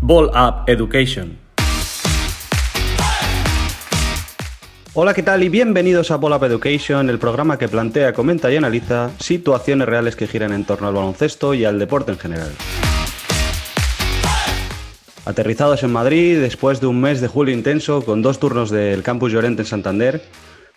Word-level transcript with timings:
Ball 0.00 0.26
Up 0.34 0.64
Education. 0.66 1.38
Hola, 4.94 5.14
¿qué 5.14 5.22
tal? 5.22 5.42
Y 5.42 5.48
bienvenidos 5.48 6.10
a 6.10 6.16
Ball 6.16 6.32
Up 6.32 6.44
Education, 6.44 7.08
el 7.08 7.18
programa 7.18 7.56
que 7.56 7.68
plantea, 7.68 8.12
comenta 8.12 8.52
y 8.52 8.56
analiza 8.56 9.10
situaciones 9.18 9.88
reales 9.88 10.16
que 10.16 10.26
giran 10.26 10.52
en 10.52 10.64
torno 10.64 10.88
al 10.88 10.94
baloncesto 10.94 11.54
y 11.54 11.64
al 11.64 11.78
deporte 11.78 12.12
en 12.12 12.18
general. 12.18 12.50
Aterrizados 15.24 15.82
en 15.82 15.92
Madrid, 15.92 16.40
después 16.40 16.80
de 16.80 16.88
un 16.88 17.00
mes 17.00 17.20
de 17.20 17.28
julio 17.28 17.54
intenso, 17.54 18.04
con 18.04 18.20
dos 18.20 18.38
turnos 18.38 18.70
del 18.70 19.02
Campus 19.02 19.32
Llorente 19.32 19.62
en 19.62 19.66
Santander, 19.66 20.22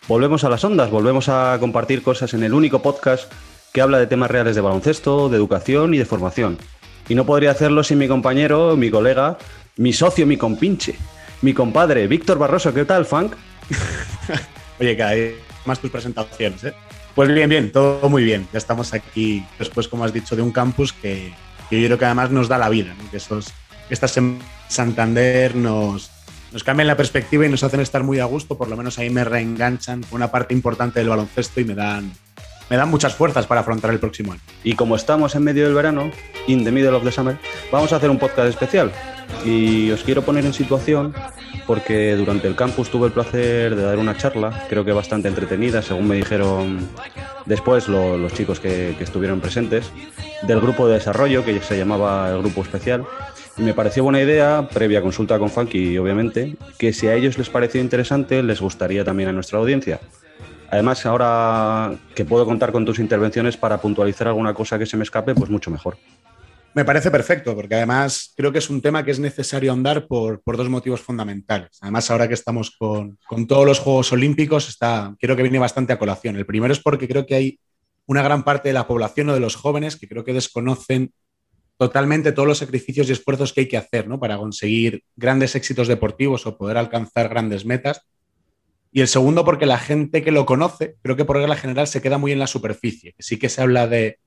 volvemos 0.07 0.43
a 0.43 0.49
las 0.49 0.63
ondas, 0.63 0.91
volvemos 0.91 1.29
a 1.29 1.57
compartir 1.59 2.03
cosas 2.03 2.33
en 2.35 2.43
el 2.43 2.53
único 2.53 2.81
podcast 2.81 3.31
que 3.75 3.81
habla 3.81 3.99
de 3.99 4.07
temas 4.07 4.31
reales 4.31 4.55
de 4.55 4.61
baloncesto, 4.61 5.27
de 5.27 5.35
educación 5.35 5.93
y 5.93 5.97
de 5.97 6.05
formación. 6.05 6.57
Y 7.09 7.13
no 7.13 7.25
podría 7.25 7.51
hacerlo 7.51 7.83
sin 7.83 7.97
mi 7.97 8.07
compañero, 8.07 8.77
mi 8.77 8.89
colega, 8.89 9.37
mi 9.75 9.91
socio, 9.91 10.25
mi 10.25 10.37
compinche, 10.37 10.95
mi 11.41 11.53
compadre, 11.53 12.07
Víctor 12.07 12.37
Barroso. 12.37 12.73
¿Qué 12.73 12.85
tal, 12.85 13.05
Funk? 13.05 13.33
Oye, 14.79 14.95
cada 14.95 15.11
vez 15.11 15.35
más 15.65 15.79
tus 15.79 15.91
presentaciones, 15.91 16.63
¿eh? 16.63 16.73
Pues 17.15 17.27
bien, 17.33 17.49
bien, 17.49 17.69
todo 17.69 18.07
muy 18.07 18.23
bien. 18.23 18.47
Ya 18.53 18.59
estamos 18.59 18.93
aquí 18.93 19.45
después, 19.59 19.89
como 19.89 20.05
has 20.05 20.13
dicho, 20.13 20.37
de 20.37 20.41
un 20.41 20.53
campus 20.53 20.93
que, 20.93 21.33
yo 21.69 21.85
creo 21.85 21.97
que 21.97 22.05
además 22.05 22.31
nos 22.31 22.47
da 22.47 22.57
la 22.57 22.69
vida, 22.69 22.95
que 23.11 23.17
esos, 23.17 23.51
estas 23.89 24.15
en 24.15 24.39
Santander 24.69 25.53
nos, 25.53 26.11
nos 26.53 26.63
cambian 26.63 26.87
la 26.87 26.95
perspectiva 26.95 27.45
y 27.45 27.49
nos 27.49 27.65
hacen 27.65 27.81
estar 27.81 28.03
muy 28.03 28.19
a 28.19 28.25
gusto, 28.25 28.57
por 28.57 28.69
lo 28.69 28.77
menos 28.77 28.99
ahí 28.99 29.09
me 29.09 29.25
reenganchan 29.25 30.03
con 30.03 30.15
una 30.15 30.31
parte 30.31 30.53
importante 30.53 31.01
del 31.01 31.09
baloncesto 31.09 31.59
y 31.59 31.65
me 31.65 31.75
dan, 31.75 32.13
me 32.69 32.77
dan 32.77 32.89
muchas 32.89 33.15
fuerzas 33.15 33.47
para 33.47 33.61
afrontar 33.61 33.91
el 33.91 33.99
próximo 33.99 34.33
año. 34.33 34.41
Y 34.63 34.75
como 34.75 34.95
estamos 34.95 35.35
en 35.35 35.43
medio 35.43 35.65
del 35.65 35.73
verano, 35.73 36.11
in 36.47 36.63
the 36.63 36.71
middle 36.71 36.95
of 36.95 37.03
the 37.03 37.11
summer, 37.11 37.37
vamos 37.71 37.93
a 37.93 37.97
hacer 37.97 38.09
un 38.09 38.17
podcast 38.17 38.49
especial. 38.49 38.91
Y 39.43 39.91
os 39.91 40.03
quiero 40.03 40.23
poner 40.23 40.45
en 40.45 40.53
situación 40.53 41.13
porque 41.67 42.15
durante 42.15 42.47
el 42.47 42.55
campus 42.55 42.89
tuve 42.89 43.07
el 43.07 43.13
placer 43.13 43.75
de 43.75 43.83
dar 43.83 43.97
una 43.97 44.15
charla, 44.15 44.65
creo 44.69 44.85
que 44.85 44.91
bastante 44.91 45.27
entretenida, 45.27 45.81
según 45.81 46.07
me 46.07 46.15
dijeron 46.15 46.87
después 47.45 47.87
los 47.87 48.33
chicos 48.33 48.59
que, 48.59 48.95
que 48.97 49.03
estuvieron 49.03 49.41
presentes, 49.41 49.91
del 50.43 50.59
grupo 50.61 50.87
de 50.87 50.95
desarrollo 50.95 51.43
que 51.43 51.59
se 51.61 51.77
llamaba 51.77 52.29
el 52.29 52.39
grupo 52.39 52.61
especial. 52.61 53.05
Y 53.57 53.61
me 53.61 53.73
pareció 53.73 54.03
buena 54.03 54.21
idea, 54.21 54.67
previa 54.71 55.01
consulta 55.01 55.39
con 55.39 55.49
Funky, 55.49 55.97
obviamente, 55.97 56.57
que 56.77 56.91
si 56.91 57.07
a 57.07 57.15
ellos 57.15 57.37
les 57.37 57.49
pareció 57.49 57.79
interesante, 57.79 58.43
les 58.43 58.59
gustaría 58.59 59.05
también 59.05 59.29
a 59.29 59.31
nuestra 59.31 59.59
audiencia. 59.59 59.99
Además, 60.69 61.05
ahora 61.05 61.95
que 62.15 62.25
puedo 62.25 62.45
contar 62.45 62.71
con 62.71 62.85
tus 62.85 62.99
intervenciones 62.99 63.57
para 63.57 63.77
puntualizar 63.79 64.27
alguna 64.27 64.53
cosa 64.53 64.79
que 64.79 64.85
se 64.85 64.97
me 64.97 65.03
escape, 65.03 65.35
pues 65.35 65.49
mucho 65.49 65.71
mejor. 65.71 65.97
Me 66.73 66.83
parece 66.83 67.09
perfecto, 67.09 67.55
porque 67.55 67.75
además 67.75 68.33
creo 68.35 68.51
que 68.51 68.57
es 68.57 68.69
un 68.69 68.81
tema 68.81 69.05
que 69.05 69.11
es 69.11 69.19
necesario 69.19 69.71
andar 69.71 70.07
por, 70.07 70.41
por 70.41 70.57
dos 70.57 70.67
motivos 70.67 70.99
fundamentales. 70.99 71.77
Además, 71.81 72.11
ahora 72.11 72.27
que 72.27 72.33
estamos 72.33 72.71
con, 72.71 73.17
con, 73.25 73.47
todos 73.47 73.65
los 73.65 73.79
Juegos 73.79 74.11
Olímpicos, 74.11 74.67
está, 74.67 75.15
creo 75.19 75.37
que 75.37 75.43
viene 75.43 75.57
bastante 75.57 75.93
a 75.93 75.99
colación. 75.99 76.35
El 76.35 76.45
primero 76.45 76.73
es 76.73 76.81
porque 76.81 77.07
creo 77.07 77.25
que 77.25 77.35
hay 77.35 77.59
una 78.07 78.23
gran 78.23 78.43
parte 78.43 78.69
de 78.69 78.73
la 78.73 78.87
población 78.87 79.29
o 79.29 79.33
de 79.33 79.39
los 79.39 79.55
jóvenes 79.55 79.95
que 79.95 80.07
creo 80.07 80.25
que 80.25 80.33
desconocen 80.33 81.13
totalmente 81.77 82.31
todos 82.31 82.47
los 82.47 82.57
sacrificios 82.57 83.09
y 83.09 83.11
esfuerzos 83.13 83.53
que 83.53 83.61
hay 83.61 83.67
que 83.67 83.77
hacer 83.77 84.07
¿no? 84.07 84.19
para 84.19 84.37
conseguir 84.37 85.03
grandes 85.15 85.55
éxitos 85.55 85.87
deportivos 85.87 86.45
o 86.45 86.57
poder 86.57 86.77
alcanzar 86.77 87.29
grandes 87.29 87.65
metas. 87.65 88.01
Y 88.95 89.01
el 89.01 89.09
segundo, 89.09 89.43
porque 89.43 89.65
la 89.65 89.77
gente 89.77 90.23
que 90.23 90.31
lo 90.31 90.45
conoce, 90.45 90.95
creo 91.01 91.17
que 91.17 91.25
por 91.25 91.35
regla 91.35 91.57
general 91.57 91.85
se 91.85 92.01
queda 92.01 92.17
muy 92.17 92.31
en 92.31 92.39
la 92.39 92.47
superficie. 92.47 93.13
Sí 93.19 93.37
que 93.37 93.49
se 93.49 93.61
habla 93.61 93.87
de 93.87 94.19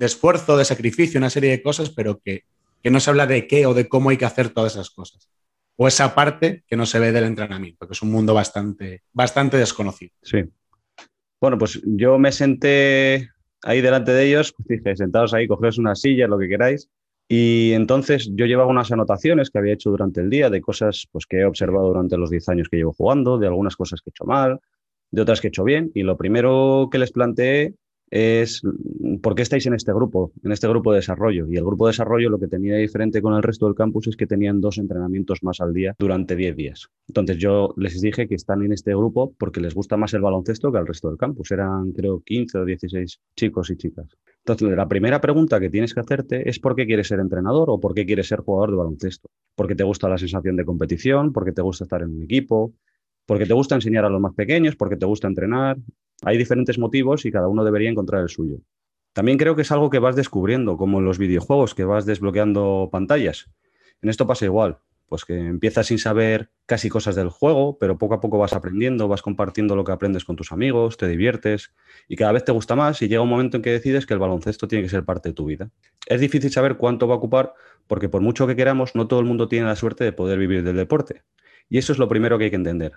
esfuerzo, 0.00 0.56
de 0.56 0.64
sacrificio, 0.64 1.18
una 1.18 1.28
serie 1.28 1.50
de 1.50 1.62
cosas, 1.62 1.90
pero 1.90 2.22
que, 2.24 2.44
no 2.84 3.00
se 3.00 3.10
habla 3.10 3.26
de 3.26 3.46
qué 3.46 3.66
o 3.66 3.74
de 3.74 3.86
cómo 3.86 4.08
hay 4.08 4.16
que 4.16 4.24
hacer 4.24 4.48
todas 4.48 4.72
esas 4.72 4.88
cosas. 4.88 5.28
O 5.76 5.86
esa 5.86 6.14
parte 6.14 6.64
que 6.66 6.74
no 6.74 6.86
se 6.86 7.00
ve 7.00 7.12
del 7.12 7.24
entrenamiento, 7.24 7.86
que 7.86 7.92
es 7.92 8.00
un 8.00 8.12
mundo 8.12 8.32
bastante, 8.32 9.02
bastante 9.12 9.58
desconocido. 9.58 10.14
Sí. 10.22 10.38
Bueno, 11.38 11.58
pues 11.58 11.82
yo 11.84 12.18
me 12.18 12.32
senté 12.32 13.28
ahí 13.62 13.82
delante 13.82 14.12
de 14.12 14.26
ellos, 14.26 14.54
pues 14.56 14.68
dije, 14.68 14.96
sentados 14.96 15.34
ahí, 15.34 15.46
cogeos 15.46 15.76
una 15.76 15.94
silla, 15.94 16.28
lo 16.28 16.38
que 16.38 16.48
queráis. 16.48 16.88
Y 17.28 17.72
entonces 17.72 18.30
yo 18.34 18.46
llevaba 18.46 18.70
unas 18.70 18.92
anotaciones 18.92 19.50
que 19.50 19.58
había 19.58 19.72
hecho 19.72 19.90
durante 19.90 20.20
el 20.20 20.30
día 20.30 20.50
de 20.50 20.60
cosas 20.60 21.08
pues, 21.10 21.26
que 21.26 21.38
he 21.38 21.44
observado 21.44 21.88
durante 21.88 22.18
los 22.18 22.30
10 22.30 22.48
años 22.50 22.68
que 22.68 22.76
llevo 22.76 22.92
jugando, 22.92 23.38
de 23.38 23.46
algunas 23.46 23.76
cosas 23.76 24.00
que 24.00 24.10
he 24.10 24.12
hecho 24.12 24.24
mal, 24.24 24.60
de 25.10 25.22
otras 25.22 25.40
que 25.40 25.48
he 25.48 25.50
hecho 25.50 25.64
bien. 25.64 25.90
Y 25.94 26.02
lo 26.02 26.16
primero 26.16 26.88
que 26.92 26.98
les 26.98 27.12
planteé 27.12 27.74
es 28.10 28.62
por 29.22 29.34
qué 29.34 29.42
estáis 29.42 29.66
en 29.66 29.74
este 29.74 29.92
grupo, 29.92 30.32
en 30.42 30.52
este 30.52 30.68
grupo 30.68 30.92
de 30.92 30.98
desarrollo. 30.98 31.46
Y 31.48 31.56
el 31.56 31.64
grupo 31.64 31.86
de 31.86 31.90
desarrollo 31.90 32.30
lo 32.30 32.38
que 32.38 32.46
tenía 32.46 32.76
diferente 32.76 33.22
con 33.22 33.34
el 33.34 33.42
resto 33.42 33.66
del 33.66 33.74
campus 33.74 34.06
es 34.06 34.16
que 34.16 34.26
tenían 34.26 34.60
dos 34.60 34.78
entrenamientos 34.78 35.42
más 35.42 35.60
al 35.60 35.72
día 35.72 35.96
durante 35.98 36.36
10 36.36 36.56
días. 36.56 36.88
Entonces 37.08 37.38
yo 37.38 37.74
les 37.76 38.00
dije 38.00 38.28
que 38.28 38.34
están 38.34 38.62
en 38.62 38.72
este 38.72 38.94
grupo 38.94 39.34
porque 39.38 39.60
les 39.60 39.74
gusta 39.74 39.96
más 39.96 40.14
el 40.14 40.20
baloncesto 40.20 40.70
que 40.70 40.78
al 40.78 40.86
resto 40.86 41.08
del 41.08 41.18
campus. 41.18 41.50
Eran 41.50 41.92
creo 41.92 42.20
15 42.20 42.58
o 42.58 42.64
16 42.64 43.20
chicos 43.34 43.70
y 43.70 43.76
chicas. 43.76 44.06
Entonces 44.46 44.76
la 44.76 44.88
primera 44.88 45.22
pregunta 45.22 45.58
que 45.58 45.70
tienes 45.70 45.94
que 45.94 46.00
hacerte 46.00 46.48
es 46.48 46.58
por 46.58 46.76
qué 46.76 46.84
quieres 46.84 47.08
ser 47.08 47.18
entrenador 47.18 47.70
o 47.70 47.80
por 47.80 47.94
qué 47.94 48.04
quieres 48.04 48.28
ser 48.28 48.40
jugador 48.40 48.70
de 48.72 48.76
baloncesto. 48.76 49.28
Porque 49.54 49.74
te 49.74 49.84
gusta 49.84 50.06
la 50.08 50.18
sensación 50.18 50.56
de 50.56 50.66
competición, 50.66 51.32
porque 51.32 51.52
te 51.52 51.62
gusta 51.62 51.84
estar 51.84 52.02
en 52.02 52.10
un 52.10 52.22
equipo, 52.22 52.74
porque 53.24 53.46
te 53.46 53.54
gusta 53.54 53.74
enseñar 53.74 54.04
a 54.04 54.10
los 54.10 54.20
más 54.20 54.34
pequeños, 54.34 54.76
porque 54.76 54.96
te 54.96 55.06
gusta 55.06 55.28
entrenar, 55.28 55.78
hay 56.22 56.36
diferentes 56.36 56.78
motivos 56.78 57.24
y 57.24 57.32
cada 57.32 57.48
uno 57.48 57.64
debería 57.64 57.88
encontrar 57.88 58.22
el 58.22 58.28
suyo. 58.28 58.58
También 59.14 59.38
creo 59.38 59.56
que 59.56 59.62
es 59.62 59.72
algo 59.72 59.88
que 59.88 59.98
vas 59.98 60.14
descubriendo, 60.14 60.76
como 60.76 60.98
en 60.98 61.06
los 61.06 61.18
videojuegos, 61.18 61.74
que 61.74 61.84
vas 61.84 62.04
desbloqueando 62.04 62.90
pantallas. 62.92 63.48
En 64.02 64.10
esto 64.10 64.26
pasa 64.26 64.44
igual, 64.44 64.78
pues 65.08 65.24
que 65.24 65.38
empiezas 65.38 65.86
sin 65.86 65.98
saber 65.98 66.50
casi 66.66 66.88
cosas 66.88 67.14
del 67.14 67.28
juego, 67.28 67.78
pero 67.78 67.98
poco 67.98 68.14
a 68.14 68.20
poco 68.20 68.38
vas 68.38 68.52
aprendiendo, 68.52 69.08
vas 69.08 69.22
compartiendo 69.22 69.76
lo 69.76 69.84
que 69.84 69.92
aprendes 69.92 70.24
con 70.24 70.36
tus 70.36 70.52
amigos, 70.52 70.96
te 70.96 71.06
diviertes 71.06 71.72
y 72.08 72.16
cada 72.16 72.32
vez 72.32 72.44
te 72.44 72.52
gusta 72.52 72.74
más 72.74 73.00
y 73.02 73.08
llega 73.08 73.22
un 73.22 73.28
momento 73.28 73.56
en 73.56 73.62
que 73.62 73.70
decides 73.70 74.06
que 74.06 74.14
el 74.14 74.20
baloncesto 74.20 74.66
tiene 74.68 74.82
que 74.82 74.88
ser 74.88 75.04
parte 75.04 75.30
de 75.30 75.34
tu 75.34 75.44
vida. 75.44 75.70
Es 76.06 76.20
difícil 76.20 76.50
saber 76.50 76.76
cuánto 76.76 77.06
va 77.06 77.14
a 77.14 77.18
ocupar 77.18 77.54
porque 77.86 78.08
por 78.08 78.22
mucho 78.22 78.46
que 78.46 78.56
queramos, 78.56 78.94
no 78.94 79.06
todo 79.06 79.20
el 79.20 79.26
mundo 79.26 79.48
tiene 79.48 79.66
la 79.66 79.76
suerte 79.76 80.04
de 80.04 80.12
poder 80.12 80.38
vivir 80.38 80.64
del 80.64 80.76
deporte. 80.76 81.22
Y 81.68 81.78
eso 81.78 81.92
es 81.92 81.98
lo 81.98 82.08
primero 82.08 82.38
que 82.38 82.44
hay 82.44 82.50
que 82.50 82.56
entender. 82.56 82.92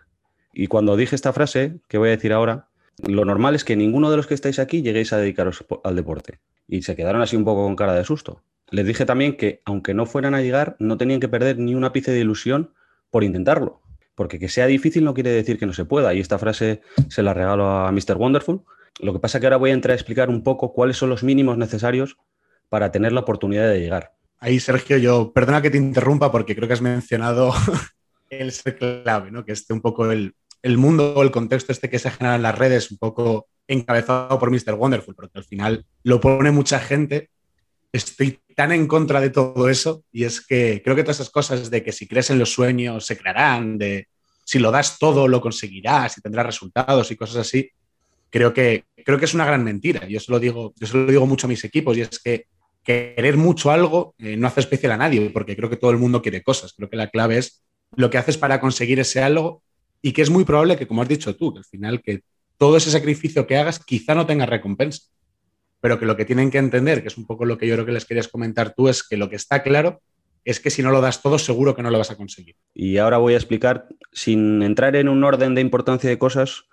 Y 0.53 0.67
cuando 0.67 0.95
dije 0.97 1.15
esta 1.15 1.33
frase, 1.33 1.79
que 1.87 1.97
voy 1.97 2.09
a 2.09 2.11
decir 2.11 2.33
ahora, 2.33 2.69
lo 3.05 3.25
normal 3.25 3.55
es 3.55 3.63
que 3.63 3.75
ninguno 3.75 4.09
de 4.09 4.17
los 4.17 4.27
que 4.27 4.33
estáis 4.33 4.59
aquí 4.59 4.81
lleguéis 4.81 5.13
a 5.13 5.17
dedicaros 5.17 5.63
al 5.83 5.95
deporte. 5.95 6.39
Y 6.67 6.81
se 6.81 6.95
quedaron 6.95 7.21
así 7.21 7.35
un 7.35 7.45
poco 7.45 7.63
con 7.63 7.75
cara 7.75 7.93
de 7.93 8.03
susto. 8.03 8.41
Les 8.69 8.85
dije 8.85 9.05
también 9.05 9.37
que, 9.37 9.61
aunque 9.65 9.93
no 9.93 10.05
fueran 10.05 10.35
a 10.35 10.41
llegar, 10.41 10.75
no 10.79 10.97
tenían 10.97 11.19
que 11.19 11.29
perder 11.29 11.57
ni 11.57 11.75
un 11.75 11.83
ápice 11.83 12.11
de 12.11 12.19
ilusión 12.19 12.73
por 13.09 13.23
intentarlo. 13.23 13.81
Porque 14.15 14.39
que 14.39 14.49
sea 14.49 14.65
difícil 14.65 15.03
no 15.03 15.13
quiere 15.13 15.29
decir 15.29 15.57
que 15.57 15.65
no 15.65 15.73
se 15.73 15.85
pueda. 15.85 16.13
Y 16.13 16.19
esta 16.19 16.39
frase 16.39 16.81
se 17.07 17.23
la 17.23 17.33
regalo 17.33 17.69
a 17.69 17.91
Mr. 17.91 18.17
Wonderful. 18.17 18.61
Lo 18.99 19.13
que 19.13 19.19
pasa 19.19 19.37
es 19.37 19.41
que 19.41 19.47
ahora 19.47 19.57
voy 19.57 19.69
a 19.69 19.73
entrar 19.73 19.91
a 19.91 19.95
explicar 19.95 20.29
un 20.29 20.43
poco 20.43 20.73
cuáles 20.73 20.97
son 20.97 21.09
los 21.09 21.23
mínimos 21.23 21.57
necesarios 21.57 22.17
para 22.69 22.91
tener 22.91 23.13
la 23.13 23.21
oportunidad 23.21 23.69
de 23.69 23.79
llegar. 23.79 24.13
Ahí, 24.39 24.59
Sergio, 24.59 24.97
yo, 24.97 25.31
perdona 25.33 25.61
que 25.61 25.69
te 25.69 25.77
interrumpa 25.77 26.31
porque 26.31 26.55
creo 26.55 26.67
que 26.67 26.73
has 26.73 26.81
mencionado 26.81 27.53
el 28.29 28.51
ser 28.51 28.77
clave, 28.77 29.31
¿no? 29.31 29.45
Que 29.45 29.53
esté 29.53 29.73
un 29.73 29.81
poco 29.81 30.11
el, 30.11 30.35
el 30.61 30.77
mundo 30.77 31.13
o 31.15 31.23
el 31.23 31.31
contexto 31.31 31.71
este 31.71 31.89
que 31.89 31.99
se 31.99 32.11
genera 32.11 32.35
en 32.35 32.41
las 32.41 32.57
redes, 32.57 32.91
un 32.91 32.97
poco 32.97 33.47
encabezado 33.67 34.39
por 34.39 34.51
Mr. 34.51 34.73
Wonderful, 34.73 35.15
porque 35.15 35.37
al 35.37 35.43
final 35.43 35.85
lo 36.03 36.19
pone 36.19 36.51
mucha 36.51 36.79
gente. 36.79 37.29
Estoy 37.97 38.39
tan 38.55 38.71
en 38.71 38.87
contra 38.87 39.19
de 39.19 39.29
todo 39.29 39.69
eso 39.69 40.03
y 40.11 40.23
es 40.23 40.45
que 40.45 40.81
creo 40.83 40.95
que 40.95 41.03
todas 41.03 41.17
esas 41.17 41.29
cosas 41.29 41.69
de 41.69 41.83
que 41.83 41.91
si 41.91 42.07
crees 42.07 42.29
en 42.29 42.39
los 42.39 42.51
sueños 42.51 43.05
se 43.05 43.17
crearán, 43.17 43.77
de 43.77 44.07
si 44.43 44.59
lo 44.59 44.71
das 44.71 44.97
todo 44.97 45.27
lo 45.27 45.41
conseguirás 45.41 46.17
y 46.17 46.21
tendrás 46.21 46.45
resultados 46.45 47.11
y 47.11 47.15
cosas 47.15 47.37
así, 47.37 47.69
creo 48.29 48.53
que, 48.53 48.85
creo 49.05 49.19
que 49.19 49.25
es 49.25 49.33
una 49.33 49.45
gran 49.45 49.63
mentira. 49.63 50.07
Yo 50.07 50.19
se 50.19 50.31
lo 50.31 50.39
digo, 50.39 50.73
yo 50.75 50.87
se 50.87 50.97
lo 50.97 51.05
digo 51.05 51.25
mucho 51.25 51.47
a 51.47 51.49
mis 51.49 51.63
equipos 51.63 51.97
y 51.97 52.01
es 52.01 52.19
que 52.19 52.45
querer 52.83 53.35
mucho 53.35 53.71
algo 53.71 54.15
eh, 54.17 54.37
no 54.37 54.47
hace 54.47 54.61
especial 54.61 54.93
a 54.93 54.97
nadie, 54.97 55.29
porque 55.31 55.55
creo 55.55 55.69
que 55.69 55.75
todo 55.75 55.91
el 55.91 55.97
mundo 55.97 56.21
quiere 56.21 56.43
cosas. 56.43 56.73
Creo 56.73 56.89
que 56.89 56.95
la 56.95 57.09
clave 57.09 57.37
es 57.37 57.63
lo 57.95 58.09
que 58.09 58.17
haces 58.17 58.37
para 58.37 58.61
conseguir 58.61 58.99
ese 58.99 59.21
algo 59.21 59.61
y 60.01 60.13
que 60.13 60.21
es 60.21 60.29
muy 60.29 60.45
probable 60.45 60.77
que, 60.77 60.87
como 60.87 61.01
has 61.01 61.09
dicho 61.09 61.35
tú, 61.35 61.53
que 61.53 61.59
al 61.59 61.65
final 61.65 62.01
que 62.01 62.21
todo 62.57 62.77
ese 62.77 62.91
sacrificio 62.91 63.45
que 63.45 63.57
hagas 63.57 63.83
quizá 63.83 64.15
no 64.15 64.25
tenga 64.25 64.45
recompensa, 64.45 65.03
pero 65.79 65.99
que 65.99 66.05
lo 66.05 66.17
que 66.17 66.25
tienen 66.25 66.51
que 66.51 66.57
entender, 66.57 67.01
que 67.01 67.07
es 67.07 67.17
un 67.17 67.25
poco 67.25 67.45
lo 67.45 67.57
que 67.57 67.67
yo 67.67 67.75
creo 67.75 67.85
que 67.85 67.91
les 67.91 68.05
querías 68.05 68.27
comentar 68.27 68.73
tú, 68.73 68.89
es 68.89 69.03
que 69.03 69.17
lo 69.17 69.29
que 69.29 69.35
está 69.35 69.63
claro 69.63 70.01
es 70.45 70.59
que 70.59 70.69
si 70.69 70.81
no 70.81 70.91
lo 70.91 71.01
das 71.01 71.21
todo, 71.21 71.37
seguro 71.39 71.75
que 71.75 71.83
no 71.83 71.91
lo 71.91 71.97
vas 71.97 72.11
a 72.11 72.15
conseguir. 72.15 72.55
Y 72.73 72.97
ahora 72.97 73.17
voy 73.17 73.33
a 73.33 73.37
explicar, 73.37 73.87
sin 74.13 74.63
entrar 74.63 74.95
en 74.95 75.09
un 75.09 75.23
orden 75.23 75.55
de 75.55 75.61
importancia 75.61 76.09
de 76.09 76.17
cosas, 76.17 76.63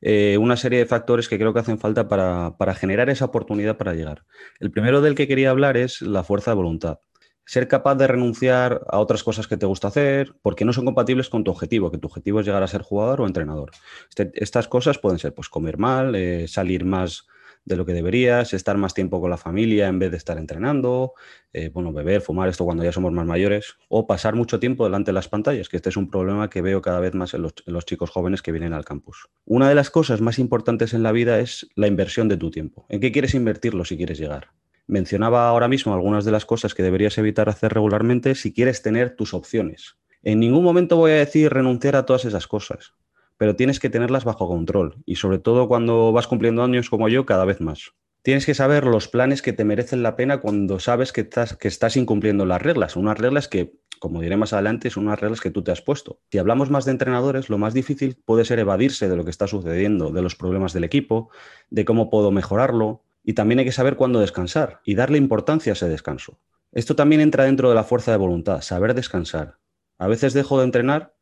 eh, 0.00 0.38
una 0.38 0.56
serie 0.56 0.78
de 0.78 0.86
factores 0.86 1.28
que 1.28 1.38
creo 1.38 1.52
que 1.52 1.58
hacen 1.58 1.78
falta 1.78 2.08
para, 2.08 2.56
para 2.56 2.74
generar 2.74 3.10
esa 3.10 3.24
oportunidad 3.24 3.76
para 3.76 3.94
llegar. 3.94 4.22
El 4.60 4.70
primero 4.70 5.00
del 5.00 5.16
que 5.16 5.26
quería 5.26 5.50
hablar 5.50 5.76
es 5.76 6.00
la 6.00 6.22
fuerza 6.22 6.52
de 6.52 6.56
voluntad 6.56 7.00
ser 7.46 7.68
capaz 7.68 7.94
de 7.96 8.06
renunciar 8.06 8.80
a 8.88 8.98
otras 8.98 9.22
cosas 9.22 9.46
que 9.46 9.56
te 9.56 9.66
gusta 9.66 9.88
hacer 9.88 10.34
porque 10.42 10.64
no 10.64 10.72
son 10.72 10.84
compatibles 10.84 11.28
con 11.28 11.44
tu 11.44 11.50
objetivo, 11.50 11.90
que 11.90 11.98
tu 11.98 12.08
objetivo 12.08 12.40
es 12.40 12.46
llegar 12.46 12.62
a 12.62 12.68
ser 12.68 12.82
jugador 12.82 13.20
o 13.20 13.26
entrenador. 13.26 13.70
Este, 14.08 14.32
estas 14.34 14.68
cosas 14.68 14.98
pueden 14.98 15.18
ser 15.18 15.34
pues 15.34 15.48
comer 15.48 15.78
mal, 15.78 16.14
eh, 16.14 16.48
salir 16.48 16.84
más 16.84 17.26
de 17.64 17.76
lo 17.76 17.86
que 17.86 17.92
deberías, 17.92 18.52
estar 18.52 18.76
más 18.76 18.94
tiempo 18.94 19.20
con 19.20 19.30
la 19.30 19.36
familia 19.36 19.88
en 19.88 19.98
vez 19.98 20.10
de 20.10 20.16
estar 20.16 20.38
entrenando, 20.38 21.14
eh, 21.52 21.70
bueno, 21.72 21.92
beber, 21.92 22.20
fumar, 22.20 22.48
esto 22.48 22.64
cuando 22.64 22.84
ya 22.84 22.92
somos 22.92 23.12
más 23.12 23.26
mayores, 23.26 23.76
o 23.88 24.06
pasar 24.06 24.34
mucho 24.34 24.60
tiempo 24.60 24.84
delante 24.84 25.10
de 25.10 25.14
las 25.14 25.28
pantallas, 25.28 25.68
que 25.68 25.76
este 25.76 25.88
es 25.88 25.96
un 25.96 26.10
problema 26.10 26.50
que 26.50 26.62
veo 26.62 26.82
cada 26.82 27.00
vez 27.00 27.14
más 27.14 27.32
en 27.34 27.42
los, 27.42 27.54
en 27.66 27.72
los 27.72 27.86
chicos 27.86 28.10
jóvenes 28.10 28.42
que 28.42 28.52
vienen 28.52 28.72
al 28.72 28.84
campus. 28.84 29.28
Una 29.46 29.68
de 29.68 29.74
las 29.74 29.90
cosas 29.90 30.20
más 30.20 30.38
importantes 30.38 30.92
en 30.92 31.02
la 31.02 31.12
vida 31.12 31.40
es 31.40 31.68
la 31.74 31.86
inversión 31.86 32.28
de 32.28 32.36
tu 32.36 32.50
tiempo. 32.50 32.86
¿En 32.88 33.00
qué 33.00 33.12
quieres 33.12 33.34
invertirlo 33.34 33.84
si 33.84 33.96
quieres 33.96 34.18
llegar? 34.18 34.50
Mencionaba 34.86 35.48
ahora 35.48 35.68
mismo 35.68 35.94
algunas 35.94 36.26
de 36.26 36.32
las 36.32 36.44
cosas 36.44 36.74
que 36.74 36.82
deberías 36.82 37.16
evitar 37.16 37.48
hacer 37.48 37.72
regularmente 37.72 38.34
si 38.34 38.52
quieres 38.52 38.82
tener 38.82 39.16
tus 39.16 39.32
opciones. 39.32 39.96
En 40.22 40.40
ningún 40.40 40.64
momento 40.64 40.96
voy 40.96 41.12
a 41.12 41.16
decir 41.16 41.50
renunciar 41.52 41.96
a 41.96 42.04
todas 42.04 42.26
esas 42.26 42.46
cosas 42.46 42.94
pero 43.36 43.56
tienes 43.56 43.80
que 43.80 43.90
tenerlas 43.90 44.24
bajo 44.24 44.48
control 44.48 44.96
y 45.06 45.16
sobre 45.16 45.38
todo 45.38 45.68
cuando 45.68 46.12
vas 46.12 46.26
cumpliendo 46.26 46.62
años 46.62 46.90
como 46.90 47.08
yo, 47.08 47.26
cada 47.26 47.44
vez 47.44 47.60
más. 47.60 47.92
Tienes 48.22 48.46
que 48.46 48.54
saber 48.54 48.84
los 48.86 49.08
planes 49.08 49.42
que 49.42 49.52
te 49.52 49.64
merecen 49.64 50.02
la 50.02 50.16
pena 50.16 50.40
cuando 50.40 50.80
sabes 50.80 51.12
que 51.12 51.20
estás, 51.20 51.56
que 51.58 51.68
estás 51.68 51.98
incumpliendo 51.98 52.46
las 52.46 52.62
reglas. 52.62 52.96
Unas 52.96 53.18
reglas 53.18 53.48
que, 53.48 53.74
como 53.98 54.22
diré 54.22 54.38
más 54.38 54.54
adelante, 54.54 54.88
son 54.88 55.08
unas 55.08 55.20
reglas 55.20 55.42
que 55.42 55.50
tú 55.50 55.62
te 55.62 55.72
has 55.72 55.82
puesto. 55.82 56.20
Si 56.30 56.38
hablamos 56.38 56.70
más 56.70 56.86
de 56.86 56.92
entrenadores, 56.92 57.50
lo 57.50 57.58
más 57.58 57.74
difícil 57.74 58.16
puede 58.24 58.46
ser 58.46 58.58
evadirse 58.60 59.10
de 59.10 59.16
lo 59.16 59.24
que 59.24 59.30
está 59.30 59.46
sucediendo, 59.46 60.10
de 60.10 60.22
los 60.22 60.36
problemas 60.36 60.72
del 60.72 60.84
equipo, 60.84 61.28
de 61.68 61.84
cómo 61.84 62.08
puedo 62.08 62.30
mejorarlo. 62.30 63.02
Y 63.22 63.34
también 63.34 63.58
hay 63.58 63.66
que 63.66 63.72
saber 63.72 63.96
cuándo 63.96 64.20
descansar 64.20 64.80
y 64.86 64.94
darle 64.94 65.18
importancia 65.18 65.72
a 65.72 65.74
ese 65.74 65.90
descanso. 65.90 66.38
Esto 66.72 66.96
también 66.96 67.20
entra 67.20 67.44
dentro 67.44 67.68
de 67.68 67.74
la 67.74 67.84
fuerza 67.84 68.10
de 68.10 68.16
voluntad, 68.16 68.62
saber 68.62 68.94
descansar. 68.94 69.58
A 69.98 70.08
veces 70.08 70.32
dejo 70.32 70.58
de 70.58 70.64
entrenar 70.64 71.14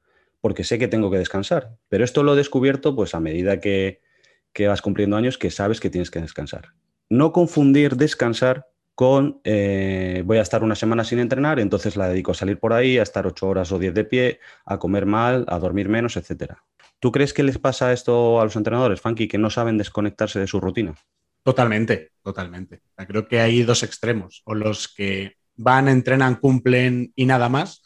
porque 0.43 0.65
sé 0.65 0.79
que 0.79 0.89
tengo 0.89 1.11
que 1.11 1.19
descansar. 1.19 1.77
Pero 1.89 2.05
esto 2.05 2.23
lo 2.23 2.35
he 2.35 2.37
descubierto 2.37 2.95
pues 2.95 3.15
a 3.15 3.21
medida 3.21 3.61
que, 3.61 4.01
vas 4.69 4.83
cumpliendo 4.83 5.17
años 5.17 5.39
que 5.39 5.51
sabes 5.51 5.81
que 5.81 5.89
tienes 5.89 6.11
que 6.11 6.21
descansar. 6.21 6.75
No 7.09 7.33
confundir 7.33 7.97
descansar 7.97 8.67
con 8.95 9.41
eh, 9.45 10.23
voy 10.27 10.39
a 10.39 10.43
estar 10.43 10.63
una 10.65 10.75
semana 10.75 11.05
sin 11.05 11.21
entrenar, 11.21 11.61
entonces 11.61 11.97
la 11.97 12.09
dedico 12.09 12.33
a 12.33 12.35
salir 12.35 12.59
por 12.59 12.73
ahí, 12.75 12.99
a 12.99 13.03
estar 13.03 13.27
ocho 13.27 13.49
horas 13.49 13.73
o 13.73 13.79
diez 13.79 13.95
de 13.95 14.05
pie, 14.05 14.41
a 14.67 14.79
comer 14.79 15.07
mal, 15.07 15.47
a 15.49 15.59
dormir 15.59 15.89
menos, 15.89 16.17
etc. 16.17 16.55
¿Tú 16.99 17.13
crees 17.13 17.33
que 17.33 17.45
les 17.45 17.59
pasa 17.59 17.93
esto 17.93 18.41
a 18.41 18.45
los 18.45 18.57
entrenadores, 18.57 19.01
Funky, 19.01 19.29
que 19.29 19.39
no 19.39 19.49
saben 19.49 19.79
desconectarse 19.79 20.41
de 20.41 20.47
su 20.49 20.61
rutina? 20.61 20.95
Totalmente, 21.45 22.13
totalmente. 22.21 22.83
Creo 23.09 23.29
que 23.29 23.41
hay 23.41 23.63
dos 23.63 23.83
extremos, 23.85 24.43
o 24.45 24.55
los 24.55 24.89
que 24.89 25.37
van, 25.55 25.89
entrenan, 25.89 26.37
cumplen 26.37 27.13
y 27.15 27.27
nada 27.27 27.49
más, 27.49 27.83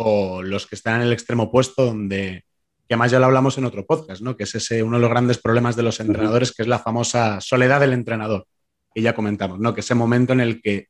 o 0.00 0.44
los 0.44 0.66
que 0.68 0.76
están 0.76 1.00
en 1.00 1.08
el 1.08 1.12
extremo 1.12 1.44
opuesto, 1.44 1.84
donde, 1.84 2.44
que 2.86 2.94
además 2.94 3.10
ya 3.10 3.18
lo 3.18 3.26
hablamos 3.26 3.58
en 3.58 3.64
otro 3.64 3.84
podcast, 3.84 4.22
¿no? 4.22 4.36
que 4.36 4.44
es 4.44 4.54
ese 4.54 4.84
uno 4.84 4.96
de 4.96 5.00
los 5.00 5.10
grandes 5.10 5.38
problemas 5.38 5.74
de 5.74 5.82
los 5.82 5.98
entrenadores, 5.98 6.52
que 6.52 6.62
es 6.62 6.68
la 6.68 6.78
famosa 6.78 7.40
soledad 7.40 7.80
del 7.80 7.92
entrenador, 7.92 8.46
que 8.94 9.02
ya 9.02 9.12
comentamos, 9.12 9.58
¿no? 9.58 9.74
que 9.74 9.80
ese 9.80 9.96
momento 9.96 10.32
en 10.32 10.40
el 10.40 10.62
que 10.62 10.86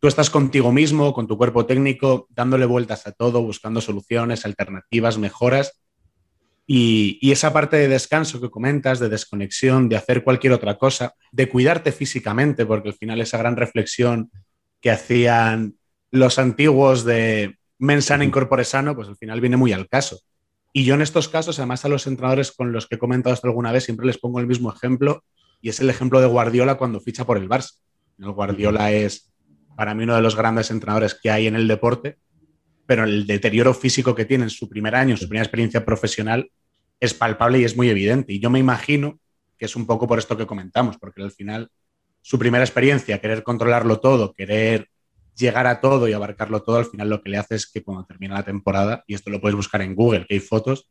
tú 0.00 0.08
estás 0.08 0.30
contigo 0.30 0.72
mismo, 0.72 1.12
con 1.12 1.26
tu 1.26 1.36
cuerpo 1.36 1.66
técnico, 1.66 2.28
dándole 2.30 2.64
vueltas 2.64 3.06
a 3.06 3.12
todo, 3.12 3.42
buscando 3.42 3.82
soluciones, 3.82 4.46
alternativas, 4.46 5.18
mejoras. 5.18 5.82
Y, 6.66 7.18
y, 7.20 7.32
esa 7.32 7.52
parte 7.52 7.76
de 7.76 7.88
descanso 7.88 8.40
que 8.40 8.50
comentas, 8.50 8.98
de 8.98 9.10
desconexión, 9.10 9.90
de 9.90 9.96
hacer 9.96 10.24
cualquier 10.24 10.54
otra 10.54 10.78
cosa, 10.78 11.12
de 11.30 11.48
cuidarte 11.48 11.92
físicamente, 11.92 12.64
porque 12.64 12.88
al 12.88 12.94
final 12.94 13.20
esa 13.20 13.36
gran 13.38 13.54
reflexión 13.54 14.30
que 14.80 14.90
hacían 14.90 15.74
los 16.10 16.38
antiguos 16.38 17.04
de 17.04 17.56
mensana 17.78 18.24
incorpore 18.24 18.64
sano, 18.64 18.94
pues 18.94 19.08
al 19.08 19.16
final 19.16 19.40
viene 19.40 19.56
muy 19.56 19.72
al 19.72 19.88
caso. 19.88 20.20
Y 20.72 20.84
yo 20.84 20.94
en 20.94 21.02
estos 21.02 21.28
casos, 21.28 21.58
además 21.58 21.84
a 21.84 21.88
los 21.88 22.06
entrenadores 22.06 22.52
con 22.52 22.72
los 22.72 22.86
que 22.86 22.96
he 22.96 22.98
comentado 22.98 23.34
esto 23.34 23.46
alguna 23.46 23.72
vez, 23.72 23.84
siempre 23.84 24.06
les 24.06 24.18
pongo 24.18 24.40
el 24.40 24.46
mismo 24.46 24.72
ejemplo 24.72 25.24
y 25.62 25.70
es 25.70 25.80
el 25.80 25.88
ejemplo 25.88 26.20
de 26.20 26.26
Guardiola 26.26 26.76
cuando 26.76 27.00
ficha 27.00 27.24
por 27.24 27.38
el 27.38 27.48
Barça. 27.48 27.78
El 28.18 28.30
Guardiola 28.32 28.92
es 28.92 29.32
para 29.76 29.94
mí 29.94 30.04
uno 30.04 30.14
de 30.14 30.22
los 30.22 30.36
grandes 30.36 30.70
entrenadores 30.70 31.14
que 31.14 31.30
hay 31.30 31.46
en 31.46 31.56
el 31.56 31.68
deporte, 31.68 32.18
pero 32.86 33.04
el 33.04 33.26
deterioro 33.26 33.74
físico 33.74 34.14
que 34.14 34.24
tiene 34.24 34.44
en 34.44 34.50
su 34.50 34.68
primer 34.68 34.94
año, 34.94 35.12
en 35.12 35.16
su 35.16 35.28
primera 35.28 35.44
experiencia 35.44 35.84
profesional, 35.84 36.50
es 37.00 37.14
palpable 37.14 37.58
y 37.60 37.64
es 37.64 37.76
muy 37.76 37.88
evidente. 37.90 38.32
Y 38.32 38.40
yo 38.40 38.50
me 38.50 38.58
imagino 38.58 39.18
que 39.58 39.64
es 39.64 39.76
un 39.76 39.86
poco 39.86 40.06
por 40.06 40.18
esto 40.18 40.36
que 40.36 40.46
comentamos, 40.46 40.98
porque 40.98 41.22
al 41.22 41.32
final 41.32 41.70
su 42.22 42.38
primera 42.38 42.64
experiencia, 42.64 43.20
querer 43.20 43.42
controlarlo 43.42 44.00
todo, 44.00 44.32
querer 44.32 44.88
llegar 45.36 45.66
a 45.66 45.80
todo 45.80 46.08
y 46.08 46.12
abarcarlo 46.12 46.62
todo, 46.62 46.76
al 46.76 46.86
final 46.86 47.10
lo 47.10 47.22
que 47.22 47.30
le 47.30 47.38
hace 47.38 47.56
es 47.56 47.66
que 47.66 47.82
cuando 47.82 48.04
termina 48.04 48.34
la 48.34 48.44
temporada, 48.44 49.04
y 49.06 49.14
esto 49.14 49.30
lo 49.30 49.40
puedes 49.40 49.56
buscar 49.56 49.82
en 49.82 49.94
Google, 49.94 50.26
que 50.26 50.34
hay 50.34 50.40
fotos, 50.40 50.88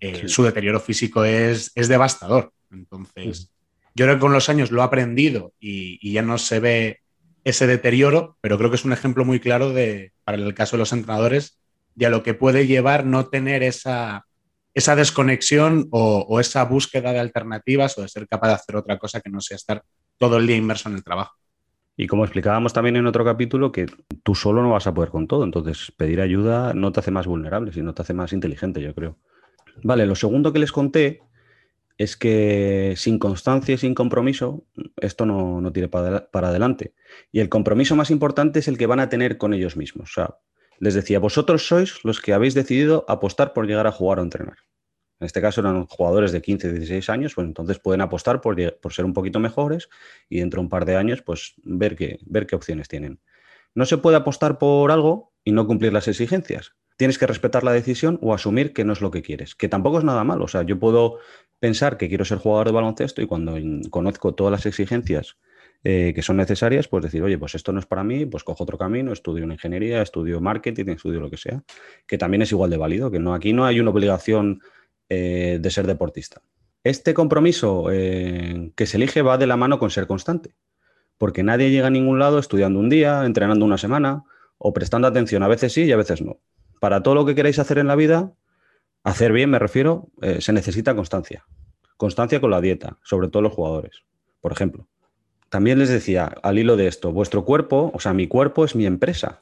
eh, 0.00 0.28
su 0.28 0.44
deterioro 0.44 0.78
físico 0.78 1.24
es, 1.24 1.72
es 1.74 1.88
devastador. 1.88 2.52
Entonces, 2.70 3.50
yo 3.94 4.04
creo 4.04 4.16
que 4.16 4.20
con 4.20 4.32
los 4.32 4.48
años 4.48 4.70
lo 4.70 4.82
ha 4.82 4.86
aprendido 4.86 5.54
y, 5.58 6.12
ya 6.12 6.22
no 6.22 6.38
se 6.38 6.60
ve 6.60 7.00
ese 7.44 7.66
deterioro, 7.66 8.36
pero 8.40 8.58
creo 8.58 8.70
que 8.70 8.76
es 8.76 8.84
un 8.84 8.92
ejemplo 8.92 9.24
muy 9.24 9.40
claro 9.40 9.72
de, 9.72 10.12
para 10.24 10.36
el 10.36 10.54
caso 10.54 10.76
de 10.76 10.80
los 10.80 10.92
entrenadores, 10.92 11.58
de 11.94 12.06
a 12.06 12.10
lo 12.10 12.22
que 12.22 12.34
puede 12.34 12.66
llevar 12.66 13.06
no 13.06 13.26
tener 13.26 13.62
esa, 13.62 14.26
esa 14.74 14.94
desconexión 14.94 15.88
o, 15.90 16.26
o, 16.28 16.38
esa 16.38 16.64
búsqueda 16.64 17.12
de 17.12 17.18
alternativas 17.18 17.96
o 17.98 18.02
de 18.02 18.08
ser 18.08 18.28
capaz 18.28 18.48
de 18.48 18.54
hacer 18.54 18.76
otra 18.76 18.98
cosa 18.98 19.20
que 19.20 19.30
no 19.30 19.40
sea 19.40 19.56
estar 19.56 19.82
todo 20.18 20.36
el 20.36 20.46
día 20.46 20.56
inmerso 20.56 20.88
en 20.88 20.96
el 20.96 21.02
trabajo. 21.04 21.34
Y 22.00 22.06
como 22.06 22.22
explicábamos 22.22 22.72
también 22.72 22.94
en 22.94 23.08
otro 23.08 23.24
capítulo, 23.24 23.72
que 23.72 23.86
tú 24.22 24.36
solo 24.36 24.62
no 24.62 24.70
vas 24.70 24.86
a 24.86 24.94
poder 24.94 25.10
con 25.10 25.26
todo, 25.26 25.42
entonces 25.42 25.92
pedir 25.96 26.20
ayuda 26.20 26.72
no 26.72 26.92
te 26.92 27.00
hace 27.00 27.10
más 27.10 27.26
vulnerable, 27.26 27.72
sino 27.72 27.92
te 27.92 28.02
hace 28.02 28.14
más 28.14 28.32
inteligente, 28.32 28.80
yo 28.80 28.94
creo. 28.94 29.16
Vale, 29.82 30.06
lo 30.06 30.14
segundo 30.14 30.52
que 30.52 30.60
les 30.60 30.70
conté 30.70 31.22
es 31.96 32.16
que 32.16 32.94
sin 32.96 33.18
constancia 33.18 33.74
y 33.74 33.78
sin 33.78 33.96
compromiso, 33.96 34.64
esto 34.98 35.26
no, 35.26 35.60
no 35.60 35.72
tiene 35.72 35.88
para, 35.88 36.30
para 36.30 36.50
adelante. 36.50 36.94
Y 37.32 37.40
el 37.40 37.48
compromiso 37.48 37.96
más 37.96 38.12
importante 38.12 38.60
es 38.60 38.68
el 38.68 38.78
que 38.78 38.86
van 38.86 39.00
a 39.00 39.08
tener 39.08 39.36
con 39.36 39.52
ellos 39.52 39.76
mismos. 39.76 40.10
O 40.10 40.14
sea, 40.14 40.36
les 40.78 40.94
decía, 40.94 41.18
vosotros 41.18 41.66
sois 41.66 42.04
los 42.04 42.20
que 42.20 42.32
habéis 42.32 42.54
decidido 42.54 43.06
apostar 43.08 43.52
por 43.52 43.66
llegar 43.66 43.88
a 43.88 43.92
jugar 43.92 44.20
o 44.20 44.22
entrenar 44.22 44.58
en 45.20 45.26
este 45.26 45.40
caso 45.40 45.60
eran 45.60 45.86
jugadores 45.86 46.32
de 46.32 46.40
15, 46.40 46.72
16 46.72 47.10
años, 47.10 47.34
pues 47.34 47.46
entonces 47.46 47.78
pueden 47.78 48.00
apostar 48.00 48.40
por, 48.40 48.56
ser 48.92 49.04
un 49.04 49.12
poquito 49.12 49.40
mejores 49.40 49.88
y 50.28 50.40
dentro 50.40 50.60
de 50.60 50.64
un 50.64 50.68
par 50.68 50.84
de 50.84 50.96
años, 50.96 51.22
pues 51.22 51.54
ver 51.64 51.96
qué, 51.96 52.18
ver 52.24 52.46
qué 52.46 52.56
opciones 52.56 52.88
tienen. 52.88 53.20
No 53.74 53.84
se 53.84 53.98
puede 53.98 54.16
apostar 54.16 54.58
por 54.58 54.90
algo 54.92 55.32
y 55.44 55.52
no 55.52 55.66
cumplir 55.66 55.92
las 55.92 56.08
exigencias. 56.08 56.74
Tienes 56.96 57.18
que 57.18 57.26
respetar 57.26 57.64
la 57.64 57.72
decisión 57.72 58.18
o 58.22 58.34
asumir 58.34 58.72
que 58.72 58.84
no 58.84 58.92
es 58.92 59.00
lo 59.00 59.10
que 59.10 59.22
quieres, 59.22 59.54
que 59.54 59.68
tampoco 59.68 59.98
es 59.98 60.04
nada 60.04 60.24
malo. 60.24 60.44
O 60.44 60.48
sea, 60.48 60.62
yo 60.62 60.78
puedo 60.78 61.18
pensar 61.60 61.96
que 61.96 62.08
quiero 62.08 62.24
ser 62.24 62.38
jugador 62.38 62.68
de 62.68 62.72
baloncesto 62.72 63.22
y 63.22 63.26
cuando 63.26 63.56
conozco 63.90 64.34
todas 64.34 64.52
las 64.52 64.66
exigencias 64.66 65.36
eh, 65.84 66.12
que 66.12 66.22
son 66.22 66.36
necesarias, 66.36 66.88
pues 66.88 67.04
decir, 67.04 67.22
oye, 67.22 67.38
pues 67.38 67.54
esto 67.54 67.72
no 67.72 67.78
es 67.78 67.86
para 67.86 68.02
mí, 68.02 68.26
pues 68.26 68.42
cojo 68.42 68.64
otro 68.64 68.76
camino, 68.76 69.12
estudio 69.12 69.44
una 69.44 69.54
ingeniería, 69.54 70.02
estudio 70.02 70.40
marketing, 70.40 70.86
estudio 70.88 71.20
lo 71.20 71.30
que 71.30 71.36
sea, 71.36 71.62
que 72.04 72.18
también 72.18 72.42
es 72.42 72.50
igual 72.50 72.70
de 72.70 72.76
válido, 72.76 73.12
que 73.12 73.20
no, 73.20 73.32
aquí 73.32 73.52
no 73.52 73.64
hay 73.64 73.78
una 73.78 73.90
obligación 73.90 74.60
eh, 75.08 75.58
de 75.60 75.70
ser 75.70 75.86
deportista. 75.86 76.42
Este 76.84 77.14
compromiso 77.14 77.90
eh, 77.90 78.72
que 78.76 78.86
se 78.86 78.96
elige 78.96 79.22
va 79.22 79.38
de 79.38 79.46
la 79.46 79.56
mano 79.56 79.78
con 79.78 79.90
ser 79.90 80.06
constante, 80.06 80.54
porque 81.18 81.42
nadie 81.42 81.70
llega 81.70 81.88
a 81.88 81.90
ningún 81.90 82.18
lado 82.18 82.38
estudiando 82.38 82.78
un 82.78 82.88
día, 82.88 83.24
entrenando 83.24 83.64
una 83.64 83.78
semana 83.78 84.24
o 84.58 84.72
prestando 84.72 85.08
atención. 85.08 85.42
A 85.42 85.48
veces 85.48 85.72
sí 85.72 85.84
y 85.84 85.92
a 85.92 85.96
veces 85.96 86.22
no. 86.22 86.38
Para 86.80 87.02
todo 87.02 87.14
lo 87.14 87.26
que 87.26 87.34
queráis 87.34 87.58
hacer 87.58 87.78
en 87.78 87.88
la 87.88 87.96
vida, 87.96 88.32
hacer 89.02 89.32
bien 89.32 89.50
me 89.50 89.58
refiero, 89.58 90.08
eh, 90.22 90.40
se 90.40 90.52
necesita 90.52 90.94
constancia. 90.94 91.44
Constancia 91.96 92.40
con 92.40 92.50
la 92.50 92.60
dieta, 92.60 92.98
sobre 93.02 93.28
todo 93.28 93.42
los 93.42 93.52
jugadores, 93.52 94.04
por 94.40 94.52
ejemplo. 94.52 94.86
También 95.48 95.78
les 95.78 95.88
decía, 95.88 96.26
al 96.42 96.58
hilo 96.58 96.76
de 96.76 96.86
esto, 96.86 97.10
vuestro 97.10 97.44
cuerpo, 97.44 97.90
o 97.94 98.00
sea, 98.00 98.12
mi 98.12 98.28
cuerpo 98.28 98.64
es 98.64 98.76
mi 98.76 98.86
empresa. 98.86 99.40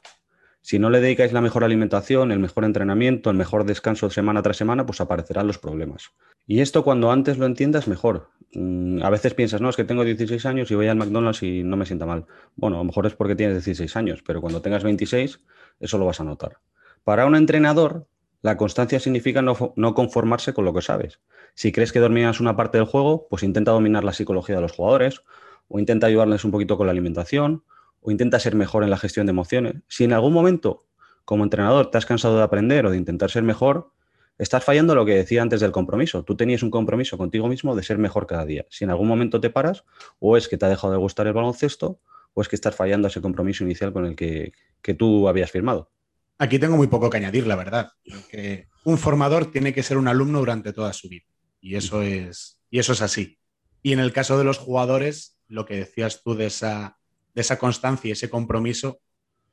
Si 0.67 0.79
no 0.79 0.89
le 0.89 0.99
dedicáis 0.99 1.31
la 1.31 1.39
mejor 1.39 1.63
alimentación, 1.63 2.29
el 2.29 2.39
mejor 2.39 2.65
entrenamiento, 2.65 3.29
el 3.29 3.37
mejor 3.37 3.63
descanso 3.63 4.09
semana 4.09 4.41
tras 4.41 4.57
semana, 4.57 4.85
pues 4.85 4.99
aparecerán 4.99 5.47
los 5.47 5.57
problemas. 5.57 6.11
Y 6.45 6.59
esto 6.59 6.83
cuando 6.83 7.09
antes 7.09 7.37
lo 7.37 7.45
entiendas, 7.45 7.87
mejor. 7.87 8.31
Mm, 8.51 9.01
a 9.01 9.09
veces 9.09 9.33
piensas, 9.33 9.61
no, 9.61 9.69
es 9.69 9.77
que 9.77 9.85
tengo 9.85 10.03
16 10.03 10.45
años 10.45 10.69
y 10.69 10.75
voy 10.75 10.87
al 10.87 10.97
McDonald's 10.97 11.41
y 11.41 11.63
no 11.63 11.77
me 11.77 11.85
sienta 11.85 12.05
mal. 12.05 12.25
Bueno, 12.57 12.75
a 12.75 12.79
lo 12.79 12.83
mejor 12.83 13.05
es 13.05 13.13
porque 13.13 13.33
tienes 13.33 13.63
16 13.63 13.95
años, 13.95 14.21
pero 14.27 14.41
cuando 14.41 14.61
tengas 14.61 14.83
26, 14.83 15.39
eso 15.79 15.97
lo 15.97 16.05
vas 16.05 16.19
a 16.19 16.25
notar. 16.25 16.57
Para 17.05 17.25
un 17.25 17.37
entrenador, 17.37 18.05
la 18.41 18.57
constancia 18.57 18.99
significa 18.99 19.41
no, 19.41 19.93
conformarse 19.93 20.53
con 20.53 20.65
lo 20.65 20.73
que 20.73 20.81
sabes. 20.81 21.21
Si 21.53 21.71
crees 21.71 21.93
que 21.93 21.99
dominas 21.99 22.41
una 22.41 22.57
parte 22.57 22.77
del 22.77 22.87
juego, 22.87 23.27
pues 23.29 23.41
intenta 23.43 23.71
dominar 23.71 24.03
la 24.03 24.11
psicología 24.11 24.55
de 24.55 24.63
los 24.63 24.73
jugadores 24.73 25.21
o 25.69 25.79
intenta 25.79 26.07
ayudarles 26.07 26.43
un 26.43 26.51
poquito 26.51 26.75
con 26.75 26.87
la 26.87 26.91
alimentación 26.91 27.63
o 28.07 28.11
intenta 28.11 28.39
ser 28.39 28.55
mejor 28.55 28.85
en 28.85 28.89
la 28.89 28.97
gestión 28.97 29.25
de 29.25 29.31
emociones. 29.31 29.75
Si 29.89 30.05
en 30.05 30.13
algún 30.13 30.31
momento, 30.31 30.85
como 31.25 31.43
entrenador, 31.43 31.91
te 31.91 31.97
has 31.97 32.05
cansado 32.05 32.37
de 32.37 32.43
aprender 32.43 32.85
o 32.85 32.91
de 32.91 32.95
intentar 32.95 33.29
ser 33.29 33.43
mejor, 33.43 33.91
estás 34.37 34.63
fallando 34.63 34.95
lo 34.95 35.05
que 35.05 35.13
decía 35.13 35.41
antes 35.41 35.59
del 35.59 35.73
compromiso. 35.73 36.23
Tú 36.23 36.37
tenías 36.37 36.63
un 36.63 36.71
compromiso 36.71 37.17
contigo 37.17 37.49
mismo 37.49 37.75
de 37.75 37.83
ser 37.83 37.97
mejor 37.97 38.25
cada 38.25 38.45
día. 38.45 38.65
Si 38.69 38.85
en 38.85 38.91
algún 38.91 39.09
momento 39.09 39.41
te 39.41 39.49
paras, 39.49 39.83
o 40.19 40.37
es 40.37 40.47
que 40.47 40.57
te 40.57 40.65
ha 40.65 40.69
dejado 40.69 40.93
de 40.93 40.99
gustar 40.99 41.27
el 41.27 41.33
baloncesto, 41.33 41.99
o 42.33 42.41
es 42.41 42.47
que 42.47 42.55
estás 42.55 42.75
fallando 42.75 43.09
ese 43.09 43.19
compromiso 43.19 43.65
inicial 43.65 43.91
con 43.91 44.05
el 44.05 44.15
que, 44.15 44.53
tú 44.97 45.27
habías 45.27 45.51
firmado. 45.51 45.91
Aquí 46.37 46.59
tengo 46.59 46.77
muy 46.77 46.87
poco 46.87 47.09
que 47.09 47.17
añadir, 47.17 47.45
la 47.45 47.57
verdad. 47.57 47.91
Que 48.31 48.69
un 48.85 48.97
formador 48.97 49.51
tiene 49.51 49.73
que 49.73 49.83
ser 49.83 49.97
un 49.97 50.07
alumno 50.07 50.39
durante 50.39 50.71
toda 50.71 50.93
su 50.93 51.09
vida. 51.09 51.25
Y 51.59 51.75
eso 51.75 52.01
es, 52.03 52.61
y 52.69 52.79
eso 52.79 52.93
es 52.93 53.01
así. 53.01 53.37
Y 53.83 53.91
en 53.91 53.99
el 53.99 54.13
caso 54.13 54.37
de 54.37 54.45
los 54.45 54.59
jugadores, 54.59 55.37
lo 55.49 55.65
que 55.65 55.75
decías 55.75 56.21
tú 56.23 56.35
de 56.35 56.45
esa, 56.45 56.97
de 57.37 57.41
esa 57.41 57.59
constancia 57.59 58.09
y 58.09 58.13
ese 58.13 58.31
compromiso, 58.31 58.99